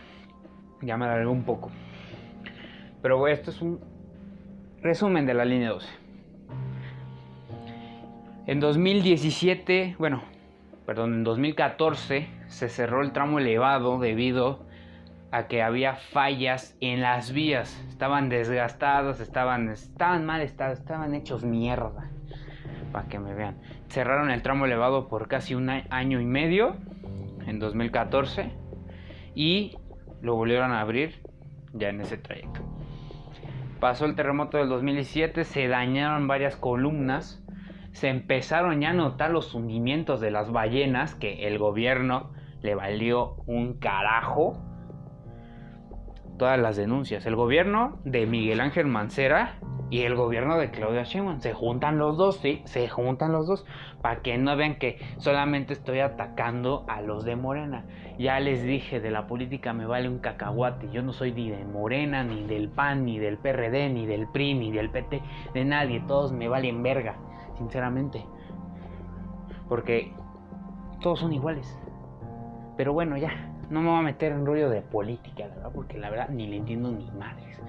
ya 0.81 0.96
me 0.96 1.05
alargué 1.05 1.27
un 1.27 1.43
poco. 1.43 1.69
Pero 3.01 3.27
esto 3.27 3.51
es 3.51 3.62
un 3.62 3.81
resumen 4.81 5.25
de 5.25 5.34
la 5.34 5.43
línea 5.43 5.69
12. 5.69 5.89
En 8.48 8.62
2017, 8.62 9.98
bueno, 10.00 10.24
perdón, 10.86 11.13
en 11.15 11.24
2014 11.25 12.38
se 12.50 12.68
cerró 12.68 13.01
el 13.01 13.13
tramo 13.13 13.39
elevado 13.39 14.00
debido 14.00 14.68
a 15.32 15.48
que 15.48 15.62
había 15.62 15.96
fallas 15.96 16.75
en 16.82 17.01
las 17.01 17.32
vías. 17.32 17.82
Estaban 17.89 18.29
desgastados, 18.29 19.20
estaban, 19.20 19.70
estaban 19.70 20.25
mal 20.25 20.41
estaban 20.41 21.13
hechos 21.13 21.44
mierda. 21.44 22.10
Para 22.91 23.08
que 23.08 23.20
me 23.20 23.36
vean. 23.36 23.58
Cerraron 23.88 24.32
el 24.32 24.41
tramo 24.41 24.65
elevado 24.65 25.08
por 25.08 25.27
casi 25.27 25.53
un 25.53 25.70
año 25.70 26.20
y 26.20 26.25
medio, 26.25 26.75
en 27.46 27.60
2014, 27.60 28.51
y 29.36 29.77
lo 30.22 30.36
volvieron 30.36 30.72
a 30.72 30.82
abrir 30.82 31.22
ya 31.74 31.89
en 31.89 32.01
ese 32.01 32.18
trayecto. 32.18 32.62
Pasó 33.79 34.06
el 34.06 34.15
terremoto 34.15 34.58
del 34.58 34.70
2017, 34.70 35.44
se 35.44 35.68
dañaron 35.68 36.27
varias 36.27 36.56
columnas, 36.56 37.41
se 37.91 38.10
empezaron 38.10 38.82
ya 38.82 38.89
a 38.89 38.94
notar 38.94 39.32
los 39.32 39.53
hundimientos 39.53 40.20
de 40.20 40.32
las 40.32 40.51
ballenas 40.51 41.15
que 41.15 41.48
el 41.48 41.60
gobierno 41.60 42.32
le 42.61 42.75
valió 42.75 43.37
un 43.45 43.79
carajo 43.79 44.57
todas 46.39 46.57
las 46.57 46.75
denuncias. 46.77 47.25
El 47.27 47.35
gobierno 47.35 47.99
de 48.05 48.25
Miguel 48.25 48.61
Ángel 48.61 48.87
Mancera 48.87 49.59
y 49.91 50.01
el 50.01 50.15
gobierno 50.15 50.57
de 50.57 50.71
Claudia 50.71 51.03
Sheinbaum 51.03 51.41
se 51.41 51.53
juntan 51.53 51.97
los 51.97 52.17
dos, 52.17 52.37
sí, 52.37 52.61
se 52.65 52.87
juntan 52.87 53.31
los 53.31 53.47
dos 53.47 53.65
para 54.01 54.21
que 54.21 54.37
no 54.37 54.55
vean 54.55 54.77
que 54.77 54.99
solamente 55.17 55.73
estoy 55.73 55.99
atacando 55.99 56.85
a 56.87 57.01
los 57.01 57.25
de 57.25 57.35
Morena. 57.35 57.85
Ya 58.17 58.39
les 58.39 58.63
dije, 58.63 58.99
de 58.99 59.11
la 59.11 59.27
política 59.27 59.73
me 59.73 59.85
vale 59.85 60.07
un 60.07 60.19
cacahuate. 60.19 60.89
Yo 60.91 61.01
no 61.01 61.13
soy 61.13 61.31
ni 61.33 61.49
de 61.49 61.65
Morena, 61.65 62.23
ni 62.23 62.45
del 62.45 62.69
PAN, 62.69 63.05
ni 63.05 63.19
del 63.19 63.37
PRD, 63.37 63.89
ni 63.89 64.05
del 64.05 64.27
PRI, 64.27 64.53
ni 64.53 64.71
del 64.71 64.89
PT, 64.89 65.21
de 65.53 65.65
nadie. 65.65 66.01
Todos 66.07 66.31
me 66.31 66.47
valen 66.47 66.83
verga, 66.83 67.17
sinceramente. 67.57 68.25
Porque 69.67 70.13
todos 71.01 71.19
son 71.19 71.33
iguales. 71.33 71.77
Pero 72.79 72.93
bueno, 72.93 73.17
ya, 73.17 73.33
no 73.69 73.81
me 73.81 73.89
voy 73.89 74.00
a 74.00 74.03
meter 74.03 74.31
en 74.31 74.45
rollo 74.45 74.69
de 74.69 74.81
política, 74.81 75.48
la 75.48 75.55
verdad, 75.55 75.71
porque 75.74 75.98
la 75.98 76.09
verdad 76.09 76.29
ni 76.29 76.48
le 76.48 76.55
entiendo 76.55 76.89
ni 76.89 77.12
madres. 77.12 77.59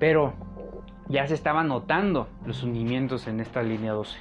Pero 0.00 0.32
ya 1.06 1.24
se 1.28 1.34
estaban 1.34 1.68
notando 1.68 2.26
los 2.44 2.64
hundimientos 2.64 3.28
en 3.28 3.38
esta 3.38 3.62
línea 3.62 3.92
12. 3.92 4.18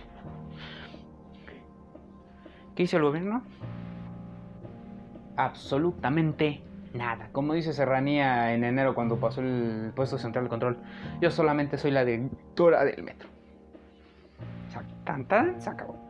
¿Qué 2.76 2.84
hizo 2.84 2.98
el 2.98 3.02
gobierno? 3.02 3.42
Absolutamente 5.36 6.62
nada. 6.94 7.30
Como 7.32 7.56
dice 7.56 7.74
Serranía 7.74 8.54
en 8.54 8.64
enero 8.64 8.94
cuando 8.94 9.20
pasó 9.20 9.42
el 9.42 9.94
puesto 9.96 10.20
central 10.20 10.44
de 10.44 10.50
control, 10.52 10.78
yo 11.20 11.32
solamente 11.32 11.80
soy 11.80 11.90
la 11.90 12.06
directora 12.06 12.86
del 12.86 13.02
metro. 13.02 13.30
Tan, 15.04 15.26
tan, 15.26 15.60
se 15.60 15.72
acabó. 15.72 16.01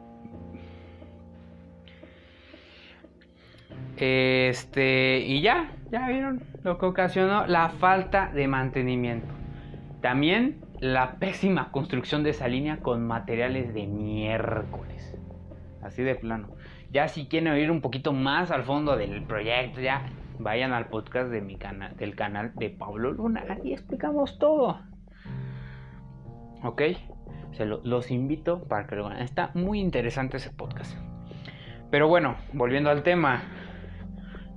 Este, 4.01 5.19
y 5.19 5.41
ya, 5.41 5.69
ya 5.91 6.07
vieron 6.07 6.41
lo 6.63 6.79
que 6.79 6.87
ocasionó 6.87 7.45
la 7.45 7.69
falta 7.69 8.31
de 8.33 8.47
mantenimiento. 8.47 9.27
También 10.01 10.59
la 10.79 11.19
pésima 11.19 11.71
construcción 11.71 12.23
de 12.23 12.31
esa 12.31 12.47
línea 12.47 12.77
con 12.77 13.05
materiales 13.05 13.75
de 13.75 13.85
miércoles. 13.85 15.15
Así 15.83 16.01
de 16.01 16.15
plano. 16.15 16.49
Ya 16.89 17.09
si 17.09 17.27
quieren 17.27 17.53
oír 17.53 17.69
un 17.69 17.81
poquito 17.81 18.11
más 18.11 18.49
al 18.49 18.63
fondo 18.63 18.97
del 18.97 19.21
proyecto, 19.21 19.81
ya 19.81 20.07
vayan 20.39 20.73
al 20.73 20.87
podcast 20.87 21.29
de 21.29 21.41
mi 21.41 21.59
del 21.97 22.15
canal 22.15 22.53
de 22.55 22.71
Pablo 22.71 23.11
Luna. 23.11 23.43
Ahí 23.49 23.71
explicamos 23.71 24.39
todo. 24.39 24.81
¿Ok? 26.63 26.81
Se 27.51 27.67
los 27.67 28.09
invito 28.09 28.63
para 28.63 28.87
que 28.87 28.95
lo 28.95 29.09
vean. 29.09 29.21
Está 29.21 29.51
muy 29.53 29.79
interesante 29.79 30.37
ese 30.37 30.49
podcast. 30.49 30.97
Pero 31.91 32.07
bueno, 32.07 32.37
volviendo 32.53 32.89
al 32.89 33.03
tema. 33.03 33.43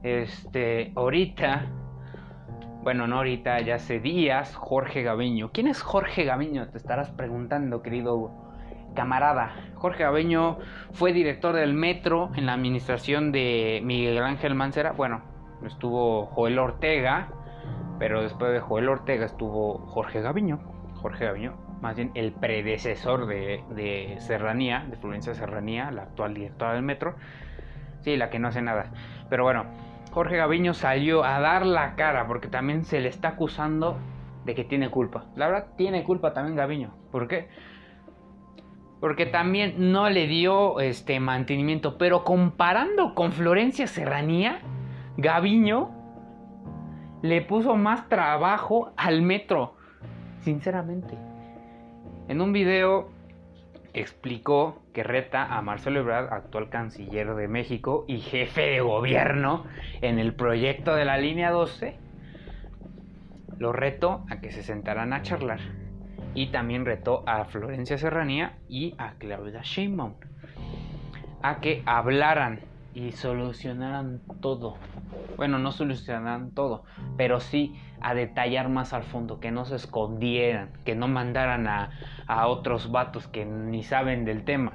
Este, 0.05 0.93
ahorita, 0.97 1.65
bueno, 2.83 3.07
no 3.07 3.17
ahorita, 3.17 3.59
ya 3.63 3.77
hace 3.77 4.01
días, 4.01 4.55
Jorge 4.55 5.03
Gaviño. 5.03 5.51
¿Quién 5.51 5.67
es 5.67 5.81
Jorge 5.81 6.25
Gaviño? 6.25 6.69
Te 6.69 6.77
estarás 6.77 7.11
preguntando, 7.11 7.81
querido 7.81 8.31
camarada. 8.95 9.57
Jorge 9.77 10.03
Gaviño 10.03 10.59
fue 10.93 11.15
director 11.15 11.55
del 11.55 11.73
metro 11.73 12.31
en 12.37 12.45
la 12.45 12.53
administración 12.53 13.33
de 13.33 13.81
Miguel 13.83 14.19
Ángel 14.19 14.55
Mancera. 14.55 14.93
Bueno, 14.93 15.23
estuvo 15.65 16.27
Joel 16.27 16.59
Ortega, 16.59 17.31
pero 17.99 18.23
después 18.23 18.53
de 18.53 18.61
Joel 18.61 18.91
Ortega 18.91 19.25
estuvo 19.25 19.79
Jorge 19.87 20.21
Gaviño. 20.21 20.61
Jorge 20.97 21.25
Gaviño, 21.25 21.55
más 21.81 21.97
bien 21.97 22.11
el 22.15 22.33
predecesor 22.33 23.25
de, 23.25 23.65
de 23.71 24.17
Serranía, 24.19 24.85
de 24.87 24.99
Florencia 24.99 25.33
Serranía, 25.33 25.91
la 25.91 26.03
actual 26.03 26.35
directora 26.35 26.75
del 26.75 26.83
metro. 26.83 27.15
Sí, 28.03 28.19
la 28.19 28.29
que 28.29 28.39
no 28.39 28.49
hace 28.49 28.61
nada. 28.61 28.93
Pero 29.31 29.45
bueno, 29.45 29.65
Jorge 30.14 30.37
Gaviño 30.37 30.75
salió 30.75 31.25
a 31.25 31.40
dar 31.40 31.66
la 31.66 31.97
cara 31.97 32.28
porque 32.28 32.47
también 32.47 32.85
se 32.85 33.00
le 33.00 33.09
está 33.09 33.30
acusando 33.30 33.97
de 34.44 34.54
que 34.54 34.62
tiene 34.62 34.88
culpa. 34.88 35.25
La 35.35 35.49
verdad, 35.49 35.66
tiene 35.76 36.04
culpa 36.04 36.33
también 36.33 36.54
Gaviño. 36.54 36.94
¿Por 37.11 37.26
qué? 37.26 37.49
Porque 39.00 39.26
también 39.26 39.90
no 39.92 40.09
le 40.11 40.28
dio 40.28 40.78
este 40.78 41.18
mantenimiento. 41.18 41.99
Pero 41.99 42.23
comparando 42.23 43.16
con 43.16 43.33
Florencia 43.33 43.88
Serranía, 43.88 44.61
Gaviño 45.16 45.90
le 47.23 47.42
puso 47.42 47.75
más 47.75 48.09
trabajo 48.09 48.92
al 48.97 49.21
metro. 49.21 49.75
Sinceramente. 50.42 51.18
En 52.28 52.40
un 52.40 52.52
video 52.52 53.09
explicó 53.95 54.83
que 54.93 55.03
reta 55.03 55.57
a 55.57 55.63
Marcelo 55.63 56.01
Ebrard, 56.01 56.33
actual 56.33 56.69
canciller 56.69 57.35
de 57.35 57.49
México 57.49 58.05
y 58.07 58.19
jefe 58.19 58.63
de 58.63 58.81
gobierno 58.81 59.65
en 60.03 60.19
el 60.19 60.35
proyecto 60.35 60.95
de 60.95 61.05
la 61.05 61.17
línea 61.17 61.51
12. 61.51 61.97
Lo 63.59 63.73
reto 63.73 64.25
a 64.29 64.41
que 64.41 64.53
se 64.53 64.63
sentaran 64.63 65.13
a 65.13 65.23
charlar. 65.23 65.61
Y 66.35 66.49
también 66.49 66.85
retó 66.85 67.23
a 67.27 67.45
Florencia 67.45 67.97
Serranía 67.97 68.59
y 68.69 68.95
a 68.99 69.15
Claudia 69.19 69.61
Sheinbaum 69.63 70.15
a 71.45 71.61
que 71.61 71.83
hablaran 71.85 72.61
y 72.95 73.13
solucionaran 73.13 74.21
todo. 74.41 74.77
Bueno, 75.37 75.59
no 75.59 75.73
solucionaran 75.73 76.53
todo, 76.53 76.85
pero 77.17 77.41
sí 77.41 77.75
a 78.01 78.15
detallar 78.15 78.69
más 78.69 78.93
al 78.93 79.03
fondo, 79.03 79.41
que 79.41 79.51
no 79.51 79.65
se 79.65 79.77
escondieran, 79.77 80.71
que 80.85 80.95
no 80.95 81.09
mandaran 81.09 81.67
a, 81.67 81.91
a 82.27 82.47
otros 82.47 82.91
vatos 82.91 83.27
que 83.27 83.45
ni 83.45 83.83
saben 83.83 84.25
del 84.25 84.45
tema. 84.45 84.75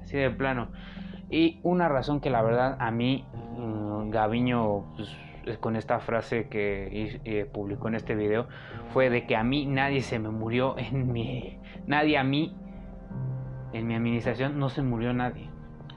Así 0.00 0.16
de 0.16 0.30
plano. 0.30 0.68
Y 1.28 1.60
una 1.62 1.88
razón 1.88 2.20
que 2.20 2.30
la 2.30 2.42
verdad 2.42 2.76
a 2.80 2.90
mí, 2.90 3.26
mm, 3.56 4.10
Gaviño, 4.10 4.94
pues, 4.96 5.58
con 5.58 5.74
esta 5.74 5.98
frase 5.98 6.48
que 6.48 7.18
eh, 7.24 7.44
publicó 7.46 7.88
en 7.88 7.96
este 7.96 8.14
video, 8.14 8.46
fue 8.92 9.10
de 9.10 9.26
que 9.26 9.36
a 9.36 9.42
mí 9.42 9.66
nadie 9.66 10.02
se 10.02 10.18
me 10.18 10.30
murió 10.30 10.78
en 10.78 11.12
mi... 11.12 11.58
Nadie 11.86 12.18
a 12.18 12.24
mí, 12.24 12.54
en 13.72 13.86
mi 13.86 13.94
administración, 13.94 14.58
no 14.58 14.68
se 14.68 14.82
murió 14.82 15.12
nadie 15.12 15.49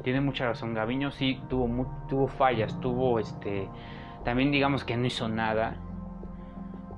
tiene 0.03 0.21
mucha 0.21 0.45
razón. 0.45 0.73
Gaviño 0.73 1.11
sí 1.11 1.41
tuvo, 1.49 1.87
tuvo 2.07 2.27
fallas, 2.27 2.79
tuvo 2.79 3.19
este. 3.19 3.67
También 4.23 4.51
digamos 4.51 4.83
que 4.83 4.97
no 4.97 5.05
hizo 5.05 5.27
nada. 5.29 5.77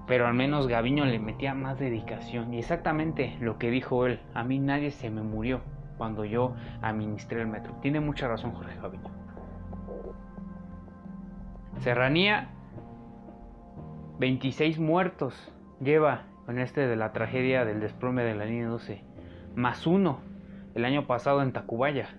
Pero 0.08 0.28
al 0.28 0.34
menos 0.34 0.68
Gaviño 0.68 1.06
le 1.06 1.20
metía 1.20 1.54
más 1.54 1.80
dedicación. 1.80 2.54
Y 2.54 2.60
exactamente 2.60 3.38
lo 3.40 3.58
que 3.58 3.72
dijo 3.72 4.06
él. 4.06 4.20
A 4.34 4.44
mí 4.44 4.60
nadie 4.60 4.92
se 4.92 5.10
me 5.10 5.22
murió 5.22 5.62
cuando 5.98 6.26
yo 6.26 6.56
administré 6.82 7.42
el 7.42 7.48
metro. 7.48 7.74
Tiene 7.82 8.00
mucha 8.00 8.28
razón 8.28 8.52
Jorge 8.52 8.78
Gaviño. 8.80 9.10
Serranía, 11.80 12.50
26 14.20 14.80
muertos 14.80 15.54
lleva 15.80 16.24
con 16.46 16.60
este 16.60 16.88
de 16.88 16.96
la 16.96 17.12
tragedia 17.12 17.66
del 17.66 17.80
desplome 17.80 18.24
de 18.24 18.36
la 18.36 18.46
línea 18.46 18.68
12. 18.68 19.04
Más 19.56 19.86
uno 19.86 20.20
el 20.74 20.86
año 20.86 21.08
pasado 21.08 21.42
en 21.42 21.52
Tacubaya 21.52 22.10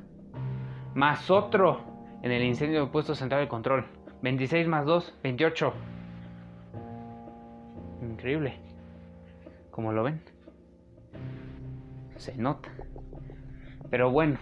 más 0.96 1.30
otro 1.30 1.80
en 2.22 2.32
el 2.32 2.42
incendio 2.42 2.80
del 2.80 2.88
puesto 2.88 3.14
central 3.14 3.42
de 3.42 3.48
control. 3.48 3.84
26 4.22 4.66
más 4.66 4.86
2, 4.86 5.18
28. 5.22 5.72
Increíble. 8.02 8.54
Como 9.70 9.92
lo 9.92 10.02
ven. 10.02 10.22
Se 12.16 12.34
nota. 12.38 12.70
Pero 13.90 14.10
bueno, 14.10 14.38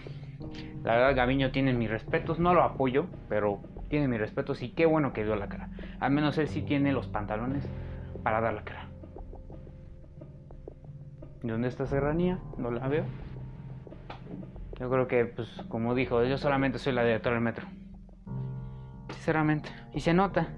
la 0.84 0.92
verdad 0.92 1.16
Gaviño 1.16 1.50
tiene 1.50 1.72
mis 1.72 1.90
respetos. 1.90 2.38
No 2.38 2.54
lo 2.54 2.62
apoyo, 2.62 3.06
pero 3.28 3.60
tiene 3.88 4.06
mis 4.06 4.20
respetos 4.20 4.62
y 4.62 4.70
qué 4.70 4.86
bueno 4.86 5.12
que 5.12 5.24
dio 5.24 5.34
la 5.34 5.48
cara. 5.48 5.70
Al 5.98 6.12
menos 6.12 6.38
él 6.38 6.46
sí 6.46 6.62
tiene 6.62 6.92
los 6.92 7.08
pantalones 7.08 7.68
para 8.22 8.40
dar 8.40 8.54
la 8.54 8.62
cara. 8.62 8.88
¿Dónde 11.42 11.66
está 11.66 11.84
Serranía? 11.84 12.38
No 12.56 12.70
la 12.70 12.86
veo. 12.86 13.04
Yo 14.78 14.90
creo 14.90 15.06
que, 15.06 15.24
pues, 15.24 15.48
como 15.68 15.94
dijo, 15.94 16.24
yo 16.24 16.36
solamente 16.36 16.78
soy 16.78 16.92
la 16.92 17.04
directora 17.04 17.36
del 17.36 17.44
metro. 17.44 17.66
Sinceramente. 19.08 19.70
Y 19.92 20.00
se 20.00 20.14
nota. 20.14 20.48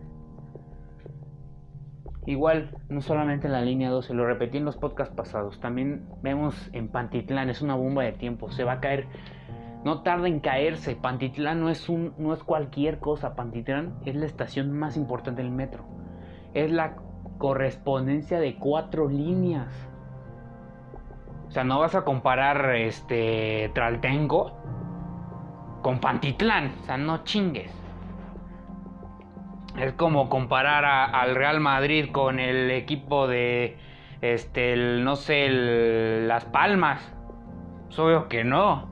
Igual, 2.25 2.77
no 2.89 3.03
solamente 3.03 3.47
en 3.47 3.53
la 3.53 3.61
línea 3.61 3.91
12, 3.91 4.13
lo 4.15 4.27
repetí 4.27 4.57
en 4.59 4.65
los 4.65 4.77
podcasts 4.77 5.15
pasados. 5.15 5.61
También 5.61 6.09
vemos 6.23 6.71
en 6.73 6.89
Pantitlán, 6.89 7.51
es 7.51 7.63
una 7.63 7.77
bomba 7.77 8.03
de 8.03 8.13
tiempo. 8.13 8.51
Se 8.51 8.65
va 8.65 8.73
a 8.73 8.81
caer. 8.81 9.07
No 9.85 10.03
tarda 10.03 10.27
en 10.27 10.41
caerse. 10.41 10.97
Pantitlán 10.97 11.61
no 11.61 11.69
es, 11.69 11.89
un, 11.89 12.15
no 12.19 12.33
es 12.33 12.43
cualquier 12.43 12.99
cosa. 12.99 13.37
Pantitlán 13.37 13.95
es 14.05 14.17
la 14.17 14.27
estación 14.27 14.73
más 14.73 14.97
importante 14.97 15.43
del 15.43 15.53
metro. 15.53 15.85
Es 16.55 16.73
la 16.73 16.97
correspondencia 17.39 18.41
de 18.41 18.57
cuatro 18.57 19.09
líneas. 19.09 19.69
Sea, 21.57 21.65
no 21.65 21.79
vas 21.79 21.95
a 21.95 22.05
comparar 22.05 22.77
este 22.77 23.71
Traltengo 23.73 24.61
con 25.81 26.01
Pantitlán. 26.01 26.75
O 26.83 26.85
sea, 26.85 26.99
no 26.99 27.25
chingues. 27.25 27.73
Es 29.79 29.95
como 29.95 30.29
comparar 30.29 30.85
al 30.85 31.35
Real 31.35 31.61
Madrid 31.61 32.11
con 32.13 32.41
el 32.41 32.71
equipo 32.71 33.27
de 33.27 33.79
este 34.21 34.77
no 34.77 35.17
sé, 35.17 35.49
Las 35.49 36.45
Palmas. 36.45 37.01
Es 37.89 37.99
obvio 37.99 38.29
que 38.29 38.45
no. 38.45 38.91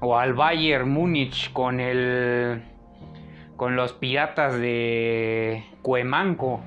o 0.00 0.18
al 0.18 0.34
Bayern 0.34 0.90
Múnich 0.90 1.52
con 1.52 1.78
el 1.78 2.64
con 3.56 3.76
los 3.76 3.92
piratas 3.92 4.58
de 4.58 5.64
Cuemanco 5.82 6.62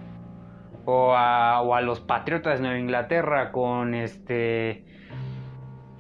o 0.86 1.14
a, 1.14 1.62
o 1.62 1.76
a 1.76 1.82
los 1.82 2.00
patriotas 2.00 2.60
de 2.60 2.62
Nueva 2.62 2.80
Inglaterra 2.80 3.52
con 3.52 3.96
este 3.96 4.93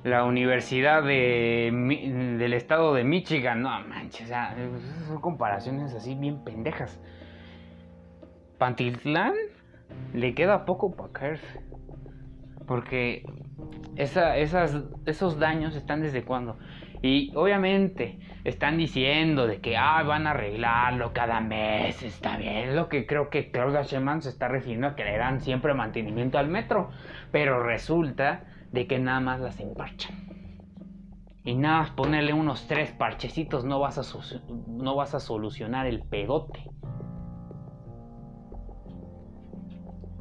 la 0.04 0.26
universidad 0.26 1.04
de, 1.04 1.72
del 2.38 2.54
estado 2.54 2.94
de 2.94 3.04
Michigan 3.04 3.62
no 3.62 3.70
manches 3.88 4.26
o 4.26 4.28
sea, 4.28 4.56
son 5.08 5.22
comparaciones 5.22 5.94
así 5.94 6.16
bien 6.16 6.44
pendejas 6.44 7.00
Pantitlán 8.58 9.34
le 10.14 10.34
queda 10.34 10.66
poco 10.66 10.96
para 10.96 11.14
caerse 11.14 11.62
porque 12.68 13.24
esa, 13.96 14.38
esas, 14.38 14.84
esos 15.06 15.40
daños 15.40 15.76
están 15.76 16.02
desde 16.02 16.24
cuándo 16.24 16.58
y 17.04 17.34
obviamente 17.36 18.18
están 18.46 18.78
diciendo 18.78 19.46
de 19.46 19.60
que 19.60 19.76
ah, 19.76 20.02
van 20.04 20.26
a 20.26 20.32
arreglarlo 20.32 21.12
cada 21.12 21.42
mes, 21.42 22.02
está 22.02 22.38
bien. 22.38 22.78
Lo 22.78 22.88
que 22.88 23.06
creo 23.06 23.30
que 23.30 23.52
Claudia 23.52 23.82
Sheinbaum 23.82 24.22
se 24.22 24.30
está 24.30 24.48
refiriendo 24.48 24.88
a 24.88 24.96
que 24.96 25.04
le 25.04 25.18
dan 25.18 25.42
siempre 25.42 25.74
mantenimiento 25.74 26.38
al 26.38 26.48
metro. 26.48 26.92
Pero 27.30 27.62
resulta 27.62 28.46
de 28.74 28.88
que 28.88 29.00
nada 29.00 29.22
más 29.22 29.40
las 29.40 29.60
emparchan. 29.62 30.16
Y 31.46 31.56
nada 31.56 31.80
más 31.80 31.92
ponerle 31.92 32.34
unos 32.34 32.68
tres 32.68 32.92
parchecitos 32.92 33.64
no 33.64 33.80
vas 33.80 33.98
a, 33.98 34.48
no 34.68 34.96
vas 34.96 35.16
a 35.16 35.20
solucionar 35.20 35.86
el 35.86 36.02
pedote. 36.02 36.70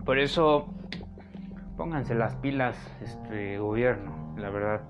Por 0.04 0.18
eso, 0.18 0.72
pónganse 1.76 2.14
las 2.14 2.36
pilas, 2.36 2.76
este 3.02 3.58
gobierno, 3.58 4.34
la 4.36 4.50
verdad 4.50 4.82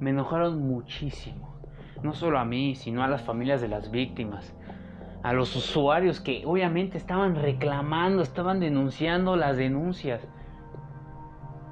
me 0.00 0.10
enojaron 0.10 0.66
muchísimo. 0.66 1.58
No 2.02 2.14
solo 2.14 2.38
a 2.38 2.44
mí, 2.44 2.74
sino 2.74 3.02
a 3.02 3.08
las 3.08 3.22
familias 3.22 3.60
de 3.60 3.68
las 3.68 3.90
víctimas. 3.90 4.54
A 5.22 5.32
los 5.32 5.56
usuarios 5.56 6.20
que 6.20 6.44
obviamente 6.46 6.96
estaban 6.96 7.34
reclamando, 7.34 8.22
estaban 8.22 8.60
denunciando 8.60 9.36
las 9.36 9.56
denuncias. 9.56 10.26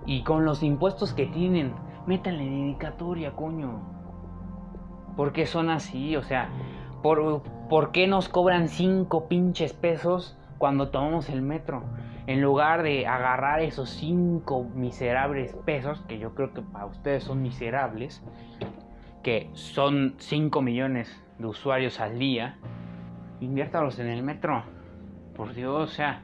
Y 0.06 0.22
con 0.22 0.44
los 0.44 0.62
impuestos 0.62 1.12
que 1.12 1.26
tienen, 1.26 1.74
métanle 2.06 2.44
dedicatoria, 2.44 3.32
coño. 3.32 3.80
¿Por 5.16 5.32
qué 5.32 5.46
son 5.46 5.70
así? 5.70 6.16
O 6.16 6.22
sea, 6.22 6.50
¿por, 7.02 7.42
¿por 7.68 7.90
qué 7.90 8.06
nos 8.06 8.28
cobran 8.28 8.68
cinco 8.68 9.28
pinches 9.28 9.72
pesos 9.72 10.38
cuando 10.58 10.90
tomamos 10.90 11.28
el 11.28 11.42
metro? 11.42 11.82
en 12.26 12.42
lugar 12.42 12.82
de 12.82 13.06
agarrar 13.06 13.60
esos 13.60 13.88
5 13.90 14.64
miserables 14.74 15.54
pesos, 15.64 16.02
que 16.08 16.18
yo 16.18 16.34
creo 16.34 16.52
que 16.52 16.62
para 16.62 16.86
ustedes 16.86 17.24
son 17.24 17.40
miserables, 17.40 18.22
que 19.22 19.48
son 19.54 20.14
5 20.18 20.60
millones 20.60 21.22
de 21.38 21.46
usuarios 21.46 22.00
al 22.00 22.18
día, 22.18 22.58
inviértalos 23.40 23.98
en 23.98 24.08
el 24.08 24.22
metro. 24.22 24.64
Por 25.36 25.54
Dios, 25.54 25.90
o 25.90 25.92
sea, 25.92 26.22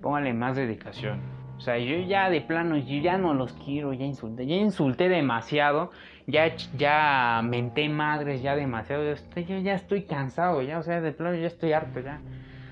póngale 0.00 0.32
más 0.32 0.56
dedicación. 0.56 1.20
O 1.60 1.62
sea, 1.62 1.76
yo 1.76 1.98
ya 1.98 2.30
de 2.30 2.40
plano, 2.40 2.78
yo 2.78 3.02
ya 3.02 3.18
no 3.18 3.34
los 3.34 3.52
quiero, 3.52 3.92
ya 3.92 4.06
insulté, 4.06 4.46
ya 4.46 4.56
insulté 4.56 5.10
demasiado, 5.10 5.90
ya, 6.26 6.56
ya 6.78 7.42
menté 7.44 7.86
madres, 7.90 8.40
ya 8.40 8.56
demasiado, 8.56 9.04
yo, 9.04 9.42
yo 9.42 9.58
ya 9.58 9.74
estoy 9.74 10.04
cansado, 10.04 10.62
ya, 10.62 10.78
o 10.78 10.82
sea, 10.82 11.02
de 11.02 11.12
plano 11.12 11.36
ya 11.36 11.46
estoy 11.46 11.74
harto, 11.74 12.00
ya. 12.00 12.22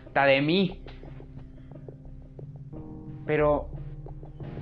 Está 0.07 0.25
de 0.25 0.41
mí, 0.41 0.81
pero 3.27 3.69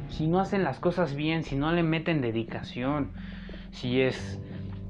si 0.09 0.27
no 0.27 0.41
hacen 0.41 0.65
las 0.65 0.81
cosas 0.81 1.15
bien, 1.15 1.45
si 1.45 1.55
no 1.55 1.71
le 1.71 1.85
meten 1.85 2.21
dedicación, 2.21 3.13
si 3.71 4.01
es, 4.01 4.41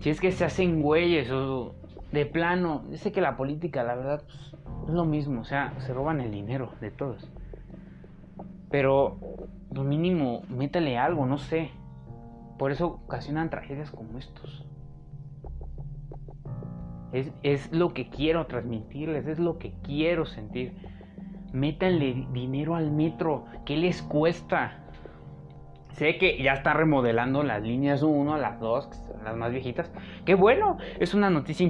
si 0.00 0.08
es 0.08 0.18
que 0.18 0.32
se 0.32 0.46
hacen 0.46 0.80
güeyes 0.80 1.30
o 1.30 1.74
de 2.10 2.24
plano, 2.24 2.86
yo 2.90 2.96
sé 2.96 3.12
que 3.12 3.20
la 3.20 3.36
política, 3.36 3.84
la 3.84 3.96
verdad, 3.96 4.22
pues, 4.24 4.54
es 4.88 4.94
lo 4.94 5.04
mismo, 5.04 5.42
o 5.42 5.44
sea, 5.44 5.74
se 5.80 5.92
roban 5.92 6.22
el 6.22 6.30
dinero 6.30 6.72
de 6.80 6.90
todos. 6.90 7.30
Pero 8.76 9.16
lo 9.72 9.84
mínimo, 9.84 10.42
métale 10.50 10.98
algo, 10.98 11.24
no 11.24 11.38
sé. 11.38 11.70
Por 12.58 12.72
eso 12.72 13.00
ocasionan 13.06 13.48
tragedias 13.48 13.90
como 13.90 14.18
estos. 14.18 14.66
Es, 17.10 17.32
es 17.42 17.72
lo 17.72 17.94
que 17.94 18.10
quiero 18.10 18.44
transmitirles, 18.44 19.28
es 19.28 19.38
lo 19.38 19.56
que 19.56 19.72
quiero 19.82 20.26
sentir 20.26 20.74
métanle 21.54 22.26
dinero 22.34 22.74
al 22.74 22.90
metro. 22.90 23.46
¿Qué 23.64 23.78
les 23.78 24.02
cuesta? 24.02 24.84
Sé 25.92 26.18
que 26.18 26.42
ya 26.42 26.52
está 26.52 26.74
remodelando 26.74 27.42
las 27.42 27.62
líneas 27.62 28.02
1, 28.02 28.36
las 28.36 28.60
2, 28.60 28.90
las 29.24 29.36
más 29.36 29.52
viejitas. 29.52 29.90
Qué 30.26 30.34
bueno, 30.34 30.76
es 31.00 31.14
una 31.14 31.30
noticia 31.30 31.66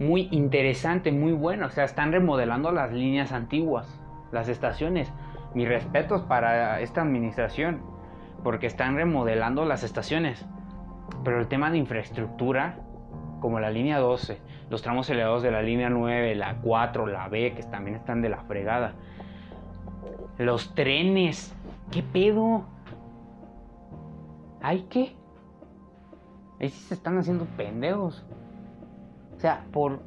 muy 0.00 0.26
interesante, 0.32 1.12
muy 1.12 1.34
buena. 1.34 1.66
O 1.66 1.70
sea, 1.70 1.84
están 1.84 2.10
remodelando 2.10 2.72
las 2.72 2.92
líneas 2.92 3.30
antiguas, 3.30 3.86
las 4.32 4.48
estaciones. 4.48 5.12
Mis 5.54 5.68
respetos 5.68 6.22
para 6.22 6.80
esta 6.80 7.02
administración, 7.02 7.82
porque 8.42 8.66
están 8.66 8.96
remodelando 8.96 9.64
las 9.64 9.82
estaciones. 9.82 10.44
Pero 11.24 11.40
el 11.40 11.48
tema 11.48 11.70
de 11.70 11.78
infraestructura, 11.78 12.76
como 13.40 13.60
la 13.60 13.70
línea 13.70 13.98
12, 13.98 14.38
los 14.70 14.82
tramos 14.82 15.10
elevados 15.10 15.42
de 15.42 15.50
la 15.50 15.62
línea 15.62 15.90
9, 15.90 16.34
la 16.34 16.56
4, 16.62 17.06
la 17.06 17.28
B, 17.28 17.54
que 17.54 17.62
también 17.64 17.96
están 17.96 18.22
de 18.22 18.28
la 18.28 18.42
fregada 18.44 18.94
los 20.38 20.74
trenes. 20.74 21.54
¿Qué 21.90 22.02
pedo? 22.02 22.64
¿Hay 24.60 24.82
qué? 24.82 25.14
Ahí 26.60 26.68
sí 26.68 26.80
se 26.84 26.94
están 26.94 27.18
haciendo 27.18 27.44
pendejos. 27.56 28.24
O 29.36 29.40
sea, 29.40 29.64
por. 29.72 30.00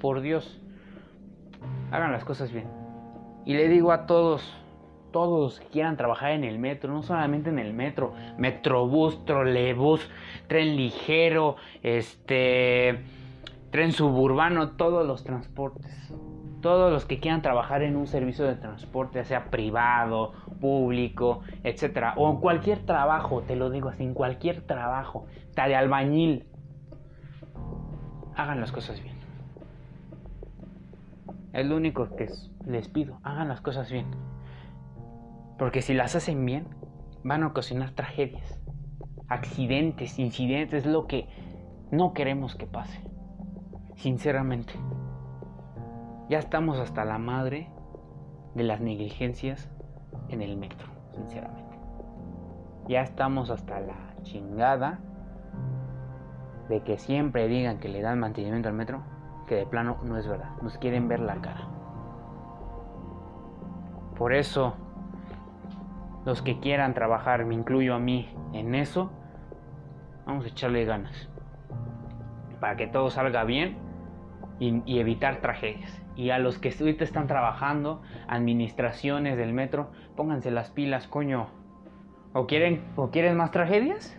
Por 0.00 0.20
Dios. 0.20 0.60
Hagan 1.90 2.12
las 2.12 2.24
cosas 2.24 2.52
bien. 2.52 2.66
Y 3.46 3.54
le 3.54 3.68
digo 3.68 3.92
a 3.92 4.06
todos, 4.06 4.54
todos 5.12 5.60
que 5.60 5.68
quieran 5.68 5.96
trabajar 5.96 6.32
en 6.32 6.44
el 6.44 6.58
metro, 6.58 6.92
no 6.92 7.02
solamente 7.02 7.48
en 7.48 7.58
el 7.58 7.72
metro, 7.72 8.12
metrobús, 8.36 9.24
trolebús, 9.24 10.06
tren 10.48 10.76
ligero, 10.76 11.56
este, 11.82 13.00
tren 13.70 13.92
suburbano, 13.92 14.72
todos 14.72 15.06
los 15.06 15.24
transportes 15.24 16.12
todos 16.66 16.92
los 16.92 17.04
que 17.04 17.20
quieran 17.20 17.42
trabajar 17.42 17.82
en 17.82 17.94
un 17.94 18.08
servicio 18.08 18.44
de 18.44 18.56
transporte, 18.56 19.24
sea 19.24 19.50
privado, 19.50 20.32
público, 20.60 21.42
etcétera, 21.62 22.14
o 22.16 22.28
en 22.28 22.38
cualquier 22.38 22.84
trabajo, 22.84 23.42
te 23.42 23.54
lo 23.54 23.70
digo 23.70 23.88
así, 23.88 24.02
en 24.02 24.14
cualquier 24.14 24.62
trabajo, 24.62 25.26
está 25.48 25.68
de 25.68 25.76
albañil, 25.76 26.44
hagan 28.34 28.60
las 28.60 28.72
cosas 28.72 29.00
bien. 29.00 29.14
Es 31.52 31.64
lo 31.66 31.76
único 31.76 32.16
que 32.16 32.28
les 32.66 32.88
pido, 32.88 33.20
hagan 33.22 33.48
las 33.48 33.60
cosas 33.60 33.90
bien. 33.90 34.06
Porque 35.58 35.80
si 35.80 35.94
las 35.94 36.14
hacen 36.16 36.44
bien, 36.44 36.68
van 37.24 37.42
a 37.42 37.46
ocasionar 37.46 37.92
tragedias, 37.92 38.60
accidentes, 39.28 40.18
incidentes, 40.18 40.84
lo 40.84 41.06
que 41.06 41.28
no 41.90 42.12
queremos 42.12 42.56
que 42.56 42.66
pase. 42.66 43.00
Sinceramente. 43.94 44.74
Ya 46.28 46.38
estamos 46.38 46.78
hasta 46.78 47.04
la 47.04 47.18
madre 47.18 47.70
de 48.54 48.64
las 48.64 48.80
negligencias 48.80 49.70
en 50.28 50.42
el 50.42 50.56
metro, 50.56 50.88
sinceramente. 51.12 51.78
Ya 52.88 53.02
estamos 53.02 53.50
hasta 53.50 53.80
la 53.80 54.16
chingada 54.22 54.98
de 56.68 56.82
que 56.82 56.98
siempre 56.98 57.46
digan 57.46 57.78
que 57.78 57.88
le 57.88 58.02
dan 58.02 58.18
mantenimiento 58.18 58.68
al 58.68 58.74
metro, 58.74 59.02
que 59.46 59.54
de 59.54 59.66
plano 59.66 59.98
no 60.02 60.18
es 60.18 60.26
verdad. 60.26 60.50
Nos 60.62 60.76
quieren 60.78 61.06
ver 61.06 61.20
la 61.20 61.36
cara. 61.36 61.75
Por 64.16 64.32
eso, 64.32 64.74
los 66.24 66.42
que 66.42 66.58
quieran 66.58 66.94
trabajar, 66.94 67.44
me 67.44 67.54
incluyo 67.54 67.94
a 67.94 67.98
mí 67.98 68.28
en 68.52 68.74
eso, 68.74 69.10
vamos 70.24 70.44
a 70.44 70.48
echarle 70.48 70.84
ganas. 70.84 71.28
Para 72.60 72.76
que 72.76 72.86
todo 72.86 73.10
salga 73.10 73.44
bien 73.44 73.76
y, 74.58 74.98
evitar 74.98 75.40
tragedias 75.42 76.02
y 76.16 76.30
a 76.30 76.38
los 76.38 76.58
que 76.58 76.74
ahorita 76.78 77.04
están 77.04 77.26
trabajando, 77.26 78.02
administraciones 78.26 79.36
del 79.36 79.52
metro, 79.52 79.90
pónganse 80.16 80.50
las 80.50 80.70
pilas, 80.70 81.06
coño. 81.06 81.48
¿O 82.32 82.46
quieren, 82.46 82.84
o 82.96 83.10
quieren 83.10 83.36
más 83.36 83.50
tragedias? 83.50 84.18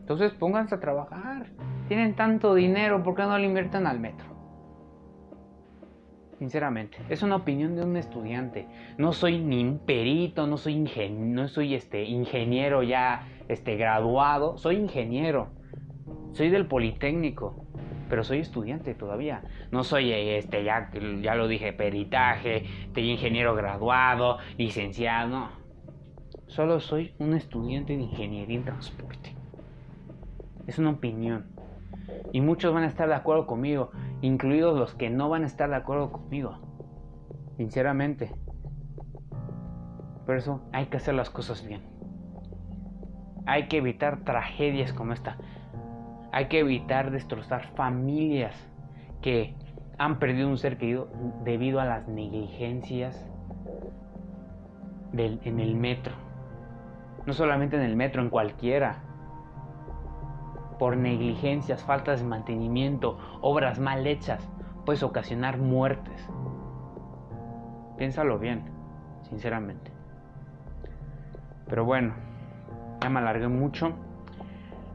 Entonces 0.00 0.32
pónganse 0.32 0.74
a 0.74 0.80
trabajar. 0.80 1.46
Tienen 1.88 2.14
tanto 2.14 2.54
dinero, 2.54 3.02
¿por 3.02 3.14
qué 3.14 3.22
no 3.22 3.38
lo 3.38 3.44
invierten 3.44 3.86
al 3.86 4.00
metro? 4.00 4.33
Sinceramente, 6.38 6.98
es 7.08 7.22
una 7.22 7.36
opinión 7.36 7.76
de 7.76 7.82
un 7.82 7.96
estudiante. 7.96 8.66
No 8.98 9.12
soy 9.12 9.38
ni 9.38 9.62
un 9.62 9.78
perito, 9.78 10.46
no 10.46 10.56
soy, 10.56 10.76
no 11.10 11.48
soy 11.48 11.74
este, 11.74 12.04
ingeniero 12.04 12.82
ya 12.82 13.28
este, 13.48 13.76
graduado, 13.76 14.58
soy 14.58 14.76
ingeniero. 14.76 15.48
Soy 16.32 16.50
del 16.50 16.66
Politécnico 16.66 17.64
pero 18.08 18.22
soy 18.22 18.40
estudiante 18.40 18.94
todavía. 18.94 19.42
No 19.70 19.82
soy 19.82 20.12
este 20.12 20.62
ya 20.62 20.90
ya 21.20 21.34
lo 21.34 21.48
dije, 21.48 21.72
peritaje, 21.72 22.64
ingeniero 22.94 23.54
graduado, 23.54 24.38
licenciado, 24.56 25.28
no. 25.28 25.50
Solo 26.46 26.80
soy 26.80 27.14
un 27.18 27.34
estudiante 27.34 27.96
de 27.96 28.02
ingeniería 28.02 28.56
en 28.56 28.64
transporte. 28.64 29.34
Es 30.66 30.78
una 30.78 30.90
opinión. 30.90 31.53
Y 32.32 32.40
muchos 32.40 32.74
van 32.74 32.84
a 32.84 32.88
estar 32.88 33.08
de 33.08 33.14
acuerdo 33.14 33.46
conmigo, 33.46 33.90
incluidos 34.20 34.78
los 34.78 34.94
que 34.94 35.10
no 35.10 35.28
van 35.28 35.44
a 35.44 35.46
estar 35.46 35.70
de 35.70 35.76
acuerdo 35.76 36.12
conmigo. 36.12 36.58
Sinceramente. 37.56 38.34
Por 40.26 40.36
eso 40.36 40.62
hay 40.72 40.86
que 40.86 40.96
hacer 40.96 41.14
las 41.14 41.30
cosas 41.30 41.66
bien. 41.66 41.82
Hay 43.46 43.68
que 43.68 43.76
evitar 43.76 44.24
tragedias 44.24 44.92
como 44.92 45.12
esta. 45.12 45.36
Hay 46.32 46.46
que 46.46 46.60
evitar 46.60 47.10
destrozar 47.10 47.66
familias 47.74 48.54
que 49.20 49.54
han 49.98 50.18
perdido 50.18 50.48
un 50.48 50.58
ser 50.58 50.78
querido 50.78 51.08
debido 51.44 51.80
a 51.80 51.84
las 51.84 52.08
negligencias 52.08 53.30
del, 55.12 55.40
en 55.44 55.60
el 55.60 55.76
metro. 55.76 56.14
No 57.26 57.32
solamente 57.32 57.76
en 57.76 57.82
el 57.82 57.96
metro, 57.96 58.22
en 58.22 58.30
cualquiera. 58.30 59.03
Por 60.78 60.96
negligencias, 60.96 61.82
faltas 61.82 62.20
de 62.20 62.26
mantenimiento, 62.26 63.18
obras 63.40 63.78
mal 63.78 64.06
hechas, 64.06 64.48
puedes 64.84 65.02
ocasionar 65.02 65.58
muertes. 65.58 66.28
Piénsalo 67.96 68.38
bien, 68.38 68.64
sinceramente. 69.28 69.92
Pero 71.68 71.84
bueno, 71.84 72.14
ya 73.02 73.08
me 73.08 73.20
alargué 73.20 73.48
mucho. 73.48 73.92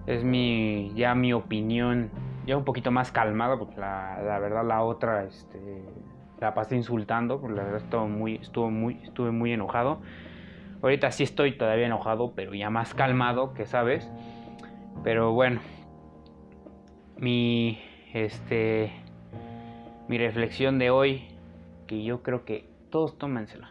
Es 0.06 0.24
mi 0.24 0.92
ya 0.96 1.16
mi 1.16 1.34
opinión, 1.34 2.10
ya 2.46 2.58
un 2.58 2.66
poquito 2.66 2.92
más 2.92 3.12
calmado, 3.12 3.60
porque 3.60 3.78
la, 3.80 4.20
la 4.24 4.40
verdad 4.40 4.66
la 4.66 4.84
otra 4.84 5.24
este, 5.24 5.84
la 6.40 6.54
pasé 6.54 6.76
insultando, 6.76 7.40
porque 7.40 7.56
la 7.56 7.64
verdad 7.64 7.82
estuvo 7.82 8.08
muy, 8.08 8.36
estuvo 8.36 8.70
muy, 8.70 9.00
estuve 9.04 9.32
muy 9.32 9.54
enojado. 9.54 10.00
Ahorita 10.82 11.12
sí 11.12 11.24
estoy 11.24 11.58
todavía 11.58 11.86
enojado, 11.88 12.32
pero 12.36 12.54
ya 12.54 12.70
más 12.70 12.94
calmado, 12.94 13.54
que 13.54 13.66
sabes. 13.66 14.10
Pero 15.04 15.34
bueno, 15.34 15.62
mi 17.18 17.80
este 18.14 18.92
mi 20.10 20.18
reflexión 20.18 20.80
de 20.80 20.90
hoy, 20.90 21.28
que 21.86 22.04
yo 22.04 22.24
creo 22.24 22.44
que 22.44 22.68
todos 22.90 23.18
tómensela. 23.18 23.70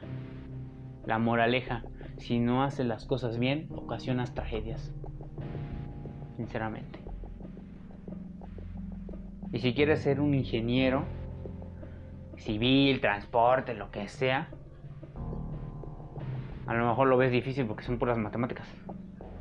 La 1.05 1.19
moraleja, 1.19 1.83
si 2.19 2.39
no 2.39 2.63
haces 2.63 2.87
las 2.87 3.05
cosas 3.07 3.39
bien, 3.39 3.69
ocasionas 3.75 4.35
tragedias. 4.35 4.95
Sinceramente. 6.37 7.01
Y 9.53 9.59
si 9.59 9.75
quieres 9.75 10.01
ser 10.01 10.21
un 10.21 10.35
ingeniero, 10.35 11.05
civil, 12.37 13.01
transporte, 13.01 13.75
lo 13.75 13.91
que 13.91 14.07
sea, 14.07 14.49
a 16.67 16.75
lo 16.75 16.87
mejor 16.87 17.09
lo 17.09 17.17
ves 17.17 17.33
difícil 17.33 17.67
porque 17.67 17.83
son 17.83 17.99
puras 17.99 18.17
matemáticas. 18.17 18.69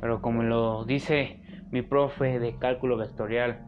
Pero 0.00 0.20
como 0.20 0.42
lo 0.42 0.84
dice 0.84 1.40
mi 1.70 1.82
profe 1.82 2.38
de 2.38 2.56
cálculo 2.56 2.96
vectorial, 2.96 3.60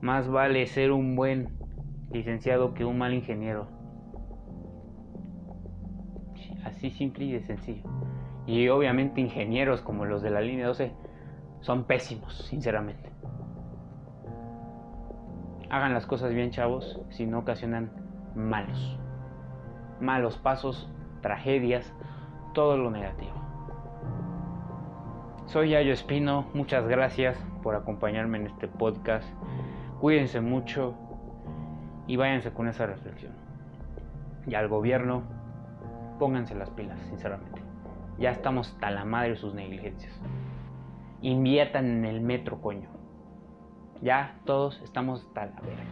más 0.00 0.28
vale 0.28 0.66
ser 0.66 0.92
un 0.92 1.16
buen 1.16 1.58
licenciado 2.10 2.74
que 2.74 2.84
un 2.84 2.98
mal 2.98 3.14
ingeniero. 3.14 3.66
Así 6.64 6.90
simple 6.90 7.24
y 7.26 7.32
de 7.32 7.40
sencillo. 7.42 7.82
Y 8.46 8.68
obviamente 8.68 9.20
ingenieros 9.20 9.82
como 9.82 10.04
los 10.04 10.22
de 10.22 10.30
la 10.30 10.40
línea 10.40 10.66
12 10.68 10.92
son 11.60 11.84
pésimos, 11.84 12.34
sinceramente. 12.46 13.10
Hagan 15.70 15.92
las 15.92 16.06
cosas 16.06 16.32
bien, 16.32 16.50
chavos, 16.50 17.00
si 17.10 17.26
no 17.26 17.40
ocasionan 17.40 17.90
malos. 18.34 18.98
Malos 20.00 20.38
pasos, 20.38 20.88
tragedias, 21.20 21.92
todo 22.54 22.76
lo 22.78 22.90
negativo. 22.90 23.47
Soy 25.48 25.70
Yayo 25.70 25.94
Espino, 25.94 26.44
muchas 26.52 26.86
gracias 26.86 27.42
por 27.62 27.74
acompañarme 27.74 28.36
en 28.36 28.48
este 28.48 28.68
podcast. 28.68 29.26
Cuídense 29.98 30.42
mucho 30.42 30.94
y 32.06 32.16
váyanse 32.16 32.52
con 32.52 32.68
esa 32.68 32.84
reflexión. 32.84 33.32
Y 34.46 34.56
al 34.56 34.68
gobierno, 34.68 35.22
pónganse 36.18 36.54
las 36.54 36.68
pilas, 36.68 37.00
sinceramente. 37.08 37.62
Ya 38.18 38.30
estamos 38.30 38.74
hasta 38.74 38.90
la 38.90 39.06
madre 39.06 39.30
de 39.30 39.36
sus 39.36 39.54
negligencias. 39.54 40.12
Inviertan 41.22 41.86
en 41.86 42.04
el 42.04 42.20
metro, 42.20 42.60
coño. 42.60 42.90
Ya 44.02 44.40
todos 44.44 44.82
estamos 44.82 45.24
hasta 45.24 45.46
la 45.46 45.60
verga. 45.62 45.84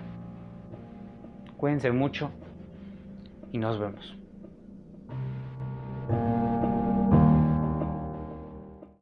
Cuídense 1.57 1.93
mucho 1.93 2.31
y 3.53 3.57
nos 3.57 3.79
vemos. 3.79 4.19